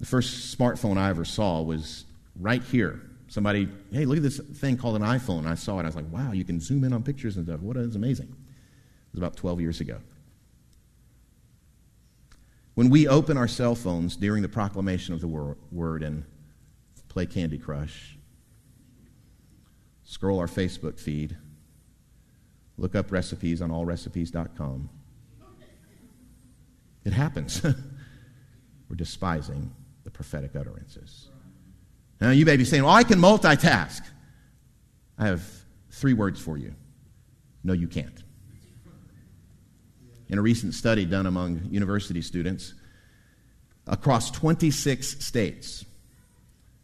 The 0.00 0.06
first 0.06 0.58
smartphone 0.58 0.98
I 0.98 1.08
ever 1.10 1.24
saw 1.24 1.62
was 1.62 2.04
right 2.38 2.62
here. 2.62 3.00
Somebody, 3.28 3.68
hey, 3.92 4.04
look 4.04 4.18
at 4.18 4.22
this 4.22 4.38
thing 4.38 4.76
called 4.76 4.96
an 4.96 5.02
iPhone. 5.02 5.46
I 5.46 5.54
saw 5.54 5.78
it. 5.78 5.82
I 5.82 5.86
was 5.86 5.96
like, 5.96 6.10
wow, 6.12 6.32
you 6.32 6.44
can 6.44 6.60
zoom 6.60 6.84
in 6.84 6.92
on 6.92 7.02
pictures 7.02 7.36
and 7.36 7.46
stuff. 7.46 7.60
What 7.60 7.76
is 7.76 7.96
amazing. 7.96 8.28
It 8.28 9.12
was 9.12 9.18
about 9.18 9.36
12 9.36 9.60
years 9.60 9.80
ago. 9.80 9.98
When 12.76 12.90
we 12.90 13.08
open 13.08 13.38
our 13.38 13.48
cell 13.48 13.74
phones 13.74 14.16
during 14.16 14.42
the 14.42 14.50
proclamation 14.50 15.14
of 15.14 15.22
the 15.22 15.26
word 15.26 16.02
and 16.02 16.24
play 17.08 17.24
Candy 17.24 17.56
Crush, 17.56 18.18
scroll 20.04 20.38
our 20.38 20.46
Facebook 20.46 21.00
feed, 21.00 21.36
Look 22.78 22.94
up 22.94 23.10
recipes 23.10 23.62
on 23.62 23.70
allrecipes.com. 23.70 24.90
It 27.04 27.12
happens. 27.14 27.62
We're 28.88 28.96
despising 28.96 29.72
the 30.04 30.10
prophetic 30.10 30.54
utterances. 30.54 31.30
Now, 32.20 32.30
you 32.30 32.44
may 32.44 32.58
be 32.58 32.66
saying, 32.66 32.82
Well, 32.82 32.92
I 32.92 33.02
can 33.02 33.18
multitask. 33.18 34.02
I 35.18 35.26
have 35.28 35.42
three 35.90 36.12
words 36.12 36.38
for 36.38 36.58
you. 36.58 36.74
No, 37.64 37.72
you 37.72 37.88
can't. 37.88 38.22
In 40.28 40.38
a 40.38 40.42
recent 40.42 40.74
study 40.74 41.04
done 41.04 41.26
among 41.26 41.68
university 41.70 42.22
students 42.22 42.74
across 43.86 44.30
26 44.30 45.24
states, 45.24 45.84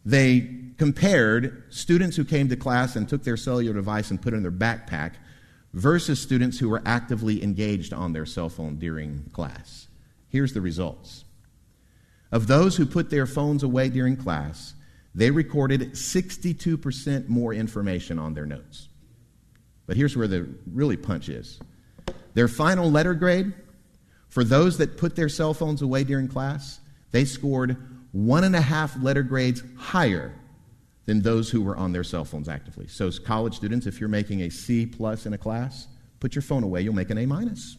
they 0.05 0.49
compared 0.77 1.63
students 1.69 2.15
who 2.15 2.25
came 2.25 2.49
to 2.49 2.55
class 2.55 2.95
and 2.95 3.07
took 3.07 3.23
their 3.23 3.37
cellular 3.37 3.73
device 3.73 4.11
and 4.11 4.21
put 4.21 4.33
it 4.33 4.37
in 4.37 4.43
their 4.43 4.51
backpack 4.51 5.13
versus 5.73 6.21
students 6.21 6.59
who 6.59 6.69
were 6.69 6.81
actively 6.85 7.43
engaged 7.43 7.93
on 7.93 8.13
their 8.13 8.25
cell 8.25 8.49
phone 8.49 8.77
during 8.77 9.29
class. 9.33 9.87
Here's 10.29 10.53
the 10.53 10.61
results. 10.61 11.25
Of 12.31 12.47
those 12.47 12.77
who 12.77 12.85
put 12.85 13.09
their 13.09 13.25
phones 13.25 13.63
away 13.63 13.89
during 13.89 14.17
class, 14.17 14.73
they 15.13 15.31
recorded 15.31 15.93
62% 15.93 17.27
more 17.29 17.53
information 17.53 18.17
on 18.17 18.33
their 18.33 18.45
notes. 18.45 18.87
But 19.85 19.97
here's 19.97 20.17
where 20.17 20.27
the 20.27 20.47
really 20.71 20.97
punch 20.97 21.29
is. 21.29 21.59
Their 22.33 22.47
final 22.47 22.89
letter 22.89 23.13
grade, 23.13 23.53
for 24.29 24.43
those 24.43 24.77
that 24.79 24.97
put 24.97 25.15
their 25.15 25.29
cell 25.29 25.53
phones 25.53 25.81
away 25.81 26.03
during 26.03 26.27
class, 26.27 26.79
they 27.11 27.25
scored 27.25 27.77
one 28.11 28.43
and 28.43 28.55
a 28.55 28.61
half 28.61 28.95
letter 29.01 29.23
grades 29.23 29.63
higher 29.77 30.33
than 31.05 31.21
those 31.21 31.49
who 31.49 31.61
were 31.61 31.75
on 31.75 31.91
their 31.91 32.03
cell 32.03 32.25
phones 32.25 32.47
actively. 32.47 32.87
So, 32.87 33.11
college 33.11 33.55
students, 33.55 33.85
if 33.85 33.99
you're 33.99 34.09
making 34.09 34.41
a 34.41 34.49
C 34.49 34.85
plus 34.85 35.25
in 35.25 35.33
a 35.33 35.37
class, 35.37 35.87
put 36.19 36.35
your 36.35 36.41
phone 36.41 36.63
away, 36.63 36.81
you'll 36.81 36.95
make 36.95 37.09
an 37.09 37.17
A 37.17 37.25
minus. 37.25 37.77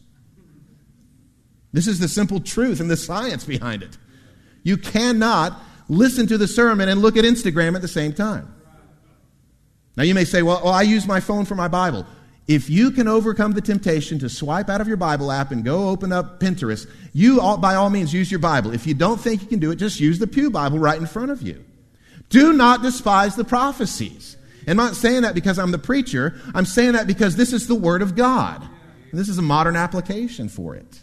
This 1.73 1.89
is 1.89 1.99
the 1.99 2.09
simple 2.09 2.39
truth 2.39 2.81
and 2.81 2.91
the 2.91 2.97
science 2.97 3.45
behind 3.45 3.83
it. 3.83 3.99
You 4.63 4.77
cannot 4.77 5.61
listen 5.89 6.27
to 6.29 6.39
the 6.39 6.47
sermon 6.47 6.89
and 6.89 7.03
look 7.03 7.17
at 7.17 7.25
Instagram 7.25 7.75
at 7.75 7.83
the 7.83 7.89
same 7.89 8.13
time. 8.13 8.55
Now, 9.97 10.05
you 10.05 10.15
may 10.15 10.25
say, 10.25 10.43
well, 10.43 10.61
well, 10.65 10.73
I 10.73 10.83
use 10.83 11.07
my 11.07 11.21
phone 11.21 11.45
for 11.45 11.55
my 11.55 11.69
Bible. 11.69 12.07
If 12.47 12.69
you 12.69 12.91
can 12.91 13.09
overcome 13.09 13.53
the 13.53 13.63
temptation 13.63 14.19
to 14.19 14.29
swipe 14.29 14.69
out 14.69 14.81
of 14.81 14.89
your 14.89 14.99
Bible 14.99 15.33
app 15.33 15.51
and 15.51 15.65
go 15.65 15.89
open 15.89 16.13
up 16.13 16.41
Pinterest, 16.41 16.89
you, 17.15 17.41
all, 17.41 17.57
by 17.57 17.75
all 17.75 17.89
means, 17.89 18.13
use 18.13 18.31
your 18.31 18.41
Bible. 18.41 18.73
If 18.73 18.87
you 18.87 18.93
don't 18.93 19.19
think 19.19 19.41
you 19.41 19.49
can 19.49 19.61
do 19.61 19.71
it, 19.71 19.77
just 19.77 19.99
use 19.99 20.19
the 20.19 20.27
Pew 20.27 20.51
Bible 20.51 20.79
right 20.79 20.99
in 20.99 21.07
front 21.07 21.31
of 21.31 21.41
you. 21.41 21.65
Do 22.29 22.53
not 22.53 22.83
despise 22.83 23.35
the 23.35 23.45
prophecies. 23.45 24.37
I'm 24.67 24.77
not 24.77 24.97
saying 24.97 25.23
that 25.23 25.35
because 25.35 25.59
I'm 25.59 25.71
the 25.71 25.79
preacher. 25.79 26.41
I'm 26.55 26.67
saying 26.67 26.93
that 26.93 27.07
because 27.07 27.37
this 27.37 27.53
is 27.53 27.67
the 27.67 27.75
Word 27.75 28.03
of 28.03 28.15
God. 28.15 28.63
And 29.11 29.21
this 29.21 29.29
is 29.29 29.39
a 29.39 29.43
modern 29.43 29.77
application 29.77 30.49
for 30.49 30.75
it. 30.75 31.01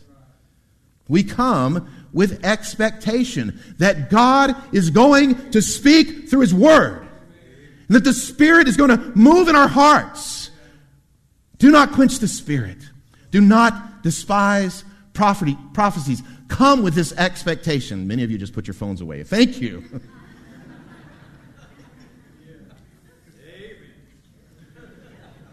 We 1.08 1.24
come 1.24 1.90
with 2.14 2.44
expectation 2.46 3.60
that 3.78 4.10
God 4.10 4.56
is 4.72 4.90
going 4.90 5.52
to 5.52 5.62
speak 5.62 6.30
through 6.30 6.42
His 6.42 6.54
Word, 6.54 7.08
and 7.88 7.96
that 7.96 8.04
the 8.04 8.14
Spirit 8.14 8.68
is 8.68 8.78
going 8.78 8.90
to 8.90 9.12
move 9.16 9.48
in 9.48 9.56
our 9.56 9.68
hearts. 9.68 10.41
Do 11.62 11.70
not 11.70 11.92
quench 11.92 12.18
the 12.18 12.28
Spirit. 12.28 12.80
Do 13.30 13.40
not 13.40 14.02
despise 14.02 14.84
prophecies. 15.14 16.24
Come 16.48 16.82
with 16.82 16.96
this 16.96 17.14
expectation. 17.14 18.08
Many 18.08 18.24
of 18.24 18.32
you 18.32 18.40
just 18.40 18.54
put 18.54 18.66
your 18.66 18.74
phones 18.74 19.00
away. 19.00 19.22
Thank 19.22 19.62
you. 19.62 19.84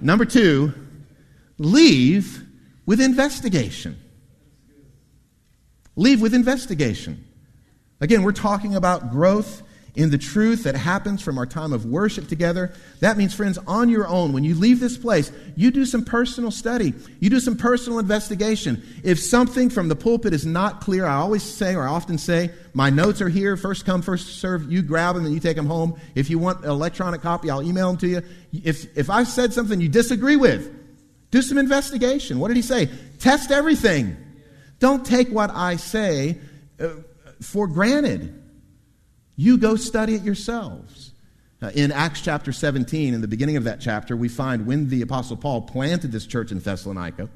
Number 0.01 0.25
two, 0.25 0.73
leave 1.59 2.43
with 2.87 3.03
investigation. 3.03 4.01
Leave 5.95 6.23
with 6.23 6.33
investigation. 6.33 7.23
Again, 8.01 8.23
we're 8.23 8.33
talking 8.33 8.75
about 8.75 9.11
growth 9.11 9.63
in 9.95 10.11
the 10.11 10.19
truth 10.19 10.65
that 10.65 10.77
happens 10.77 11.23
from 11.23 11.39
our 11.39 11.47
time 11.47 11.73
of 11.73 11.85
worship 11.85 12.29
together. 12.29 12.73
That 13.01 13.17
means, 13.17 13.35
friends, 13.35 13.59
on 13.67 13.89
your 13.89 14.07
own, 14.07 14.33
when 14.33 14.45
you 14.45 14.55
leave 14.55 14.81
this 14.81 14.97
place, 14.97 15.33
you 15.57 15.71
do 15.71 15.85
some 15.85 16.05
personal 16.05 16.51
study. 16.51 16.95
You 17.21 17.31
do 17.31 17.41
some 17.41 17.57
personal 17.57 17.99
investigation. 17.99 18.83
If 19.03 19.19
something 19.19 19.71
from 19.71 19.89
the 19.89 19.97
pulpit 19.97 20.33
is 20.33 20.47
not 20.47 20.81
clear, 20.81 21.05
I 21.05 21.17
always 21.17 21.43
say, 21.43 21.75
or 21.75 21.83
I 21.83 21.89
often 21.89 22.19
say, 22.19 22.51
my 22.75 22.91
notes 22.91 23.21
are 23.21 23.29
here, 23.29 23.57
first 23.57 23.85
come, 23.85 24.03
first 24.03 24.39
serve. 24.41 24.71
You 24.71 24.83
grab 24.83 25.17
them 25.17 25.25
and 25.25 25.35
you 25.35 25.41
take 25.41 25.57
them 25.57 25.67
home. 25.67 25.99
If 26.15 26.31
you 26.31 26.39
want 26.39 26.65
an 26.65 26.71
electronic 26.71 27.21
copy, 27.21 27.51
I'll 27.51 27.63
email 27.63 27.89
them 27.89 27.97
to 27.99 28.09
you. 28.09 28.23
If, 28.53 28.97
if 28.97 29.11
I've 29.11 29.29
said 29.29 29.53
something 29.53 29.81
you 29.81 29.89
disagree 29.89 30.37
with, 30.37 30.75
do 31.31 31.43
some 31.43 31.59
investigation. 31.59 32.39
What 32.39 32.49
did 32.49 32.57
he 32.57 32.63
say? 32.63 32.89
Test 33.19 33.51
everything. 33.51 34.17
Don't 34.79 35.05
take 35.05 35.29
what 35.29 35.51
I 35.51 35.77
say 35.77 36.39
uh, 36.81 36.91
for 37.43 37.67
granted. 37.67 38.43
You 39.39 39.57
go 39.57 39.77
study 39.77 40.17
it 40.17 40.25
yourselves. 40.25 41.13
In 41.75 41.93
Acts 41.93 42.21
chapter 42.21 42.53
17, 42.53 43.15
in 43.15 43.21
the 43.21 43.29
beginning 43.29 43.57
of 43.57 43.65
that 43.65 43.81
chapter, 43.81 44.17
we 44.17 44.29
find 44.29 44.67
when 44.67 44.89
the 44.89 45.01
Apostle 45.01 45.37
Paul 45.37 45.63
planted 45.63 46.11
this 46.11 46.27
church 46.27 46.51
in 46.51 46.59
Thessalonica, 46.59 47.29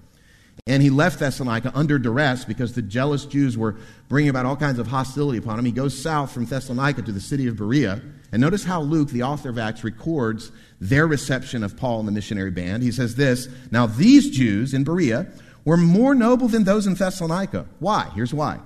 and 0.67 0.83
he 0.83 0.91
left 0.91 1.21
Thessalonica 1.21 1.71
under 1.75 2.01
duress 2.01 2.45
because 2.45 2.73
the 2.73 2.83
jealous 2.83 3.25
Jews 3.25 3.57
were 3.57 3.77
bringing 4.09 4.31
about 4.31 4.47
all 4.47 4.57
kinds 4.57 4.81
of 4.81 4.89
hostility 4.89 5.39
upon 5.39 5.61
him. 5.61 5.65
He 5.65 5.73
goes 5.73 5.97
south 5.97 6.33
from 6.33 6.45
Thessalonica 6.45 7.03
to 7.03 7.13
the 7.13 7.21
city 7.21 7.47
of 7.47 7.57
Berea. 7.57 8.03
And 8.33 8.41
notice 8.41 8.65
how 8.65 8.81
Luke, 8.81 9.11
the 9.11 9.23
author 9.23 9.51
of 9.51 9.59
Acts, 9.59 9.85
records 9.85 10.51
their 10.81 11.07
reception 11.07 11.63
of 11.63 11.77
Paul 11.77 12.01
and 12.01 12.09
the 12.09 12.13
missionary 12.13 12.51
band. 12.51 12.83
He 12.83 12.93
says 12.93 13.15
this 13.15 13.49
Now, 13.71 13.87
these 13.87 14.29
Jews 14.31 14.75
in 14.75 14.85
Berea 14.85 15.29
were 15.65 15.77
more 15.77 16.15
noble 16.15 16.49
than 16.49 16.65
those 16.65 16.87
in 16.87 16.95
Thessalonica. 16.95 17.67
Why? 17.79 18.11
Here's 18.15 18.35
why. 18.35 18.59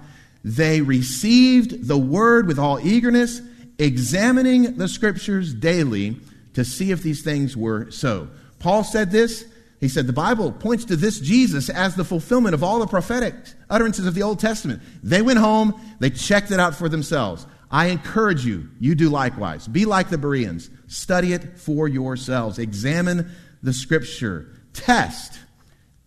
They 0.47 0.81
received 0.81 1.89
the 1.89 1.99
word 1.99 2.47
with 2.47 2.57
all 2.57 2.79
eagerness, 2.79 3.43
examining 3.81 4.77
the 4.77 4.87
scriptures 4.87 5.53
daily 5.53 6.21
to 6.55 6.65
see 6.65 6.93
if 6.93 7.03
these 7.03 7.23
things 7.23 7.57
were 7.57 7.91
so. 7.91 8.29
Paul 8.61 8.85
said 8.85 9.11
this. 9.11 9.45
He 9.81 9.89
said 9.89 10.07
the 10.07 10.13
Bible 10.13 10.53
points 10.53 10.85
to 10.85 10.95
this 10.95 11.19
Jesus 11.19 11.69
as 11.69 11.97
the 11.97 12.05
fulfillment 12.05 12.55
of 12.55 12.63
all 12.63 12.79
the 12.79 12.87
prophetic 12.87 13.35
utterances 13.69 14.07
of 14.07 14.15
the 14.15 14.23
Old 14.23 14.39
Testament. 14.39 14.83
They 15.03 15.21
went 15.21 15.41
home, 15.41 15.79
they 15.99 16.11
checked 16.11 16.53
it 16.53 16.61
out 16.61 16.77
for 16.77 16.89
themselves. 16.89 17.45
I 17.69 17.87
encourage 17.87 18.47
you, 18.47 18.69
you 18.79 18.95
do 18.95 19.11
likewise. 19.11 19.67
Be 19.67 19.85
like 19.85 20.11
the 20.11 20.17
Bereans. 20.17 20.71
Study 20.87 21.33
it 21.33 21.59
for 21.59 21.89
yourselves. 21.89 22.61
Examine 22.61 23.33
the 23.65 23.73
scripture. 23.73 24.55
Test 24.73 25.41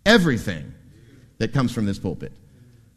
everything 0.05 0.73
that 1.39 1.51
comes 1.51 1.73
from 1.73 1.85
this 1.85 1.99
pulpit. 1.99 2.31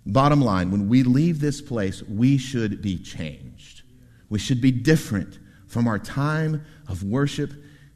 Bottom 0.04 0.40
line, 0.40 0.70
when 0.70 0.88
we 0.88 1.02
leave 1.02 1.40
this 1.40 1.60
place, 1.60 2.02
we 2.02 2.36
should 2.36 2.82
be 2.82 2.98
changed. 2.98 3.82
We 4.28 4.38
should 4.38 4.60
be 4.60 4.72
different 4.72 5.38
from 5.68 5.86
our 5.86 5.98
time 5.98 6.64
of 6.88 7.02
worship 7.02 7.52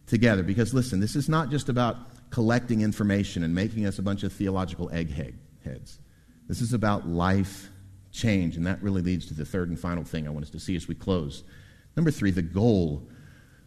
together. 0.07 0.43
Because 0.43 0.73
listen, 0.73 1.01
this 1.01 1.17
is 1.17 1.29
not 1.29 1.51
just 1.51 1.69
about 1.69 1.97
collecting 2.31 2.83
information 2.83 3.43
and 3.43 3.55
making 3.55 3.87
us 3.87 3.99
a 3.99 4.03
bunch 4.03 4.23
of 4.23 4.33
theological 4.33 4.91
eggheads. 4.93 5.99
This 6.49 6.61
is 6.61 6.73
about 6.73 7.09
life 7.09 7.71
change. 8.13 8.57
And 8.57 8.67
that 8.67 8.83
really 8.83 9.03
leads 9.03 9.27
to 9.27 9.35
the 9.35 9.45
third 9.45 9.69
and 9.69 9.79
final 9.79 10.05
thing 10.05 10.27
I 10.27 10.31
want 10.31 10.45
us 10.45 10.51
to 10.51 10.61
see 10.61 10.77
as 10.77 10.87
we 10.87 10.95
close. 10.95 11.43
Number 11.97 12.11
three, 12.11 12.31
the 12.31 12.43
goal 12.43 13.09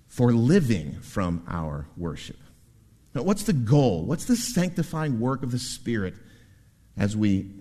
for 0.07 0.31
living 0.31 0.99
from 1.01 1.43
our 1.47 1.87
worship. 1.97 2.37
Now, 3.13 3.23
what's 3.23 3.43
the 3.43 3.53
goal? 3.53 4.05
What's 4.05 4.25
the 4.25 4.35
sanctifying 4.35 5.19
work 5.19 5.43
of 5.43 5.51
the 5.51 5.59
Spirit 5.59 6.15
as 6.97 7.17
we 7.17 7.51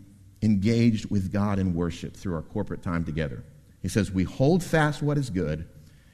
engaged 0.42 1.10
with 1.10 1.32
God 1.32 1.58
in 1.58 1.74
worship 1.74 2.16
through 2.16 2.34
our 2.34 2.42
corporate 2.42 2.82
time 2.82 3.04
together. 3.04 3.44
He 3.82 3.88
says, 3.88 4.10
We 4.10 4.24
hold 4.24 4.62
fast 4.62 5.02
what 5.02 5.18
is 5.18 5.30
good 5.30 5.66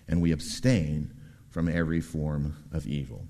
and 0.09 0.21
we 0.21 0.33
abstain 0.33 1.13
from 1.51 1.69
every 1.69 2.01
form 2.01 2.57
of 2.73 2.87
evil. 2.87 3.27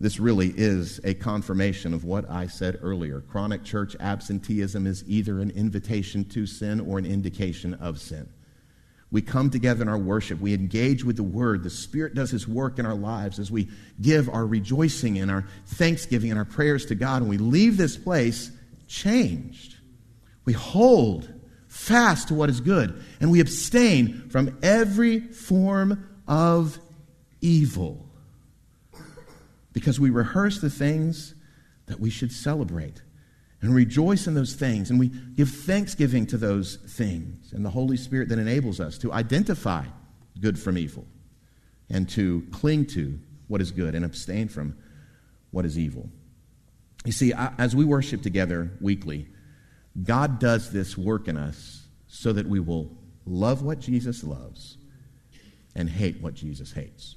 This 0.00 0.18
really 0.18 0.52
is 0.56 1.00
a 1.04 1.14
confirmation 1.14 1.94
of 1.94 2.04
what 2.04 2.28
I 2.28 2.46
said 2.46 2.78
earlier. 2.82 3.20
Chronic 3.20 3.62
church 3.64 3.96
absenteeism 4.00 4.86
is 4.86 5.04
either 5.06 5.40
an 5.40 5.50
invitation 5.50 6.24
to 6.30 6.46
sin 6.46 6.80
or 6.80 6.98
an 6.98 7.06
indication 7.06 7.74
of 7.74 8.00
sin. 8.00 8.28
We 9.10 9.22
come 9.22 9.48
together 9.48 9.82
in 9.82 9.88
our 9.88 9.96
worship. 9.98 10.40
We 10.40 10.54
engage 10.54 11.04
with 11.04 11.16
the 11.16 11.22
Word. 11.22 11.62
The 11.62 11.70
Spirit 11.70 12.14
does 12.14 12.32
His 12.32 12.48
work 12.48 12.80
in 12.80 12.86
our 12.86 12.96
lives 12.96 13.38
as 13.38 13.50
we 13.50 13.68
give 14.00 14.28
our 14.28 14.44
rejoicing 14.44 15.20
and 15.20 15.30
our 15.30 15.46
thanksgiving 15.66 16.30
and 16.30 16.38
our 16.38 16.44
prayers 16.44 16.86
to 16.86 16.96
God. 16.96 17.22
And 17.22 17.30
we 17.30 17.38
leave 17.38 17.76
this 17.76 17.96
place 17.96 18.50
changed. 18.88 19.76
We 20.44 20.52
hold 20.52 21.32
fast 21.68 22.28
to 22.28 22.34
what 22.34 22.48
is 22.50 22.60
good, 22.60 23.02
and 23.20 23.30
we 23.30 23.40
abstain 23.40 24.28
from 24.28 24.58
every 24.62 25.20
form 25.20 26.08
of 26.26 26.78
evil. 27.40 28.06
Because 29.72 29.98
we 29.98 30.10
rehearse 30.10 30.60
the 30.60 30.70
things 30.70 31.34
that 31.86 32.00
we 32.00 32.10
should 32.10 32.32
celebrate 32.32 33.02
and 33.60 33.74
rejoice 33.74 34.26
in 34.26 34.34
those 34.34 34.54
things, 34.54 34.90
and 34.90 34.98
we 34.98 35.08
give 35.08 35.48
thanksgiving 35.48 36.26
to 36.26 36.36
those 36.36 36.76
things, 36.76 37.52
and 37.52 37.64
the 37.64 37.70
Holy 37.70 37.96
Spirit 37.96 38.28
that 38.28 38.38
enables 38.38 38.78
us 38.78 38.98
to 38.98 39.12
identify 39.12 39.84
good 40.40 40.58
from 40.58 40.76
evil 40.76 41.06
and 41.90 42.08
to 42.10 42.46
cling 42.52 42.86
to 42.86 43.18
what 43.48 43.60
is 43.60 43.70
good 43.70 43.94
and 43.94 44.04
abstain 44.04 44.48
from 44.48 44.76
what 45.50 45.64
is 45.64 45.78
evil. 45.78 46.08
You 47.04 47.12
see, 47.12 47.32
as 47.36 47.74
we 47.74 47.84
worship 47.84 48.22
together 48.22 48.70
weekly, 48.80 49.28
God 50.02 50.38
does 50.38 50.70
this 50.70 50.98
work 50.98 51.28
in 51.28 51.36
us 51.36 51.86
so 52.06 52.32
that 52.32 52.48
we 52.48 52.60
will 52.60 52.90
love 53.24 53.62
what 53.62 53.78
Jesus 53.78 54.24
loves 54.24 54.76
and 55.74 55.88
hate 55.88 56.20
what 56.20 56.34
Jesus 56.34 56.72
hates. 56.72 57.16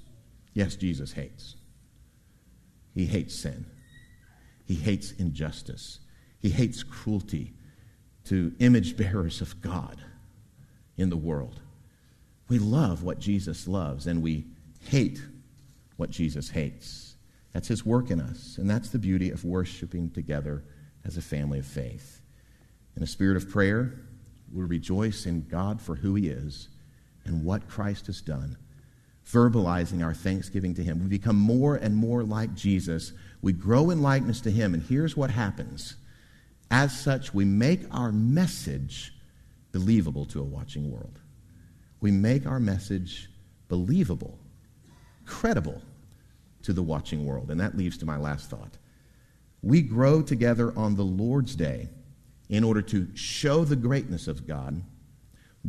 Yes, 0.53 0.75
Jesus 0.75 1.13
hates. 1.13 1.55
He 2.93 3.05
hates 3.05 3.35
sin. 3.35 3.65
He 4.65 4.75
hates 4.75 5.11
injustice. 5.13 5.99
He 6.39 6.49
hates 6.49 6.83
cruelty 6.83 7.53
to 8.25 8.53
image 8.59 8.97
bearers 8.97 9.41
of 9.41 9.61
God 9.61 10.03
in 10.97 11.09
the 11.09 11.17
world. 11.17 11.61
We 12.49 12.59
love 12.59 13.03
what 13.03 13.19
Jesus 13.19 13.67
loves 13.67 14.07
and 14.07 14.21
we 14.21 14.47
hate 14.81 15.21
what 15.97 16.09
Jesus 16.09 16.49
hates. 16.49 17.15
That's 17.53 17.67
his 17.67 17.85
work 17.85 18.11
in 18.11 18.19
us, 18.19 18.57
and 18.57 18.69
that's 18.69 18.89
the 18.89 18.99
beauty 18.99 19.31
of 19.31 19.43
worshiping 19.43 20.11
together 20.11 20.63
as 21.03 21.17
a 21.17 21.21
family 21.21 21.59
of 21.59 21.65
faith. 21.65 22.21
In 22.97 23.03
a 23.03 23.07
spirit 23.07 23.37
of 23.37 23.47
prayer, 23.51 23.93
we 24.51 24.63
rejoice 24.63 25.27
in 25.27 25.47
God 25.47 25.79
for 25.79 25.95
who 25.95 26.15
He 26.15 26.29
is 26.29 26.67
and 27.25 27.45
what 27.45 27.67
Christ 27.67 28.07
has 28.07 28.21
done, 28.21 28.57
verbalizing 29.23 30.03
our 30.03 30.15
thanksgiving 30.15 30.73
to 30.73 30.83
Him. 30.83 31.03
We 31.03 31.07
become 31.07 31.35
more 31.35 31.75
and 31.75 31.95
more 31.95 32.23
like 32.23 32.55
Jesus. 32.55 33.13
We 33.43 33.53
grow 33.53 33.91
in 33.91 34.01
likeness 34.01 34.41
to 34.41 34.51
Him, 34.51 34.73
and 34.73 34.81
here's 34.81 35.15
what 35.15 35.29
happens. 35.29 35.95
As 36.71 36.99
such, 36.99 37.35
we 37.35 37.45
make 37.45 37.81
our 37.91 38.11
message 38.11 39.13
believable 39.71 40.25
to 40.25 40.39
a 40.39 40.43
watching 40.43 40.91
world. 40.91 41.19
We 42.01 42.09
make 42.09 42.47
our 42.47 42.59
message 42.59 43.29
believable, 43.67 44.39
credible 45.23 45.83
to 46.63 46.73
the 46.73 46.81
watching 46.81 47.27
world. 47.27 47.51
And 47.51 47.59
that 47.59 47.77
leads 47.77 47.99
to 47.99 48.07
my 48.07 48.17
last 48.17 48.49
thought. 48.49 48.79
We 49.61 49.83
grow 49.83 50.23
together 50.23 50.73
on 50.75 50.95
the 50.95 51.05
Lord's 51.05 51.55
day 51.55 51.89
in 52.49 52.63
order 52.63 52.81
to 52.81 53.07
show 53.13 53.65
the 53.65 53.75
greatness 53.75 54.27
of 54.27 54.47
God, 54.47 54.81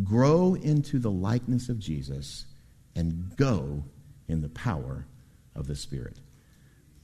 grow 0.05 0.55
into 0.55 0.99
the 0.99 1.11
likeness 1.11 1.68
of 1.68 1.79
Jesus, 1.79 2.47
and 2.95 3.37
go 3.37 3.85
in 4.29 4.43
the 4.43 4.49
power 4.49 5.07
of 5.55 5.66
the 5.66 5.76
Spirit. 5.76 6.20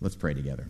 Let's 0.00 0.16
pray 0.16 0.34
together. 0.34 0.68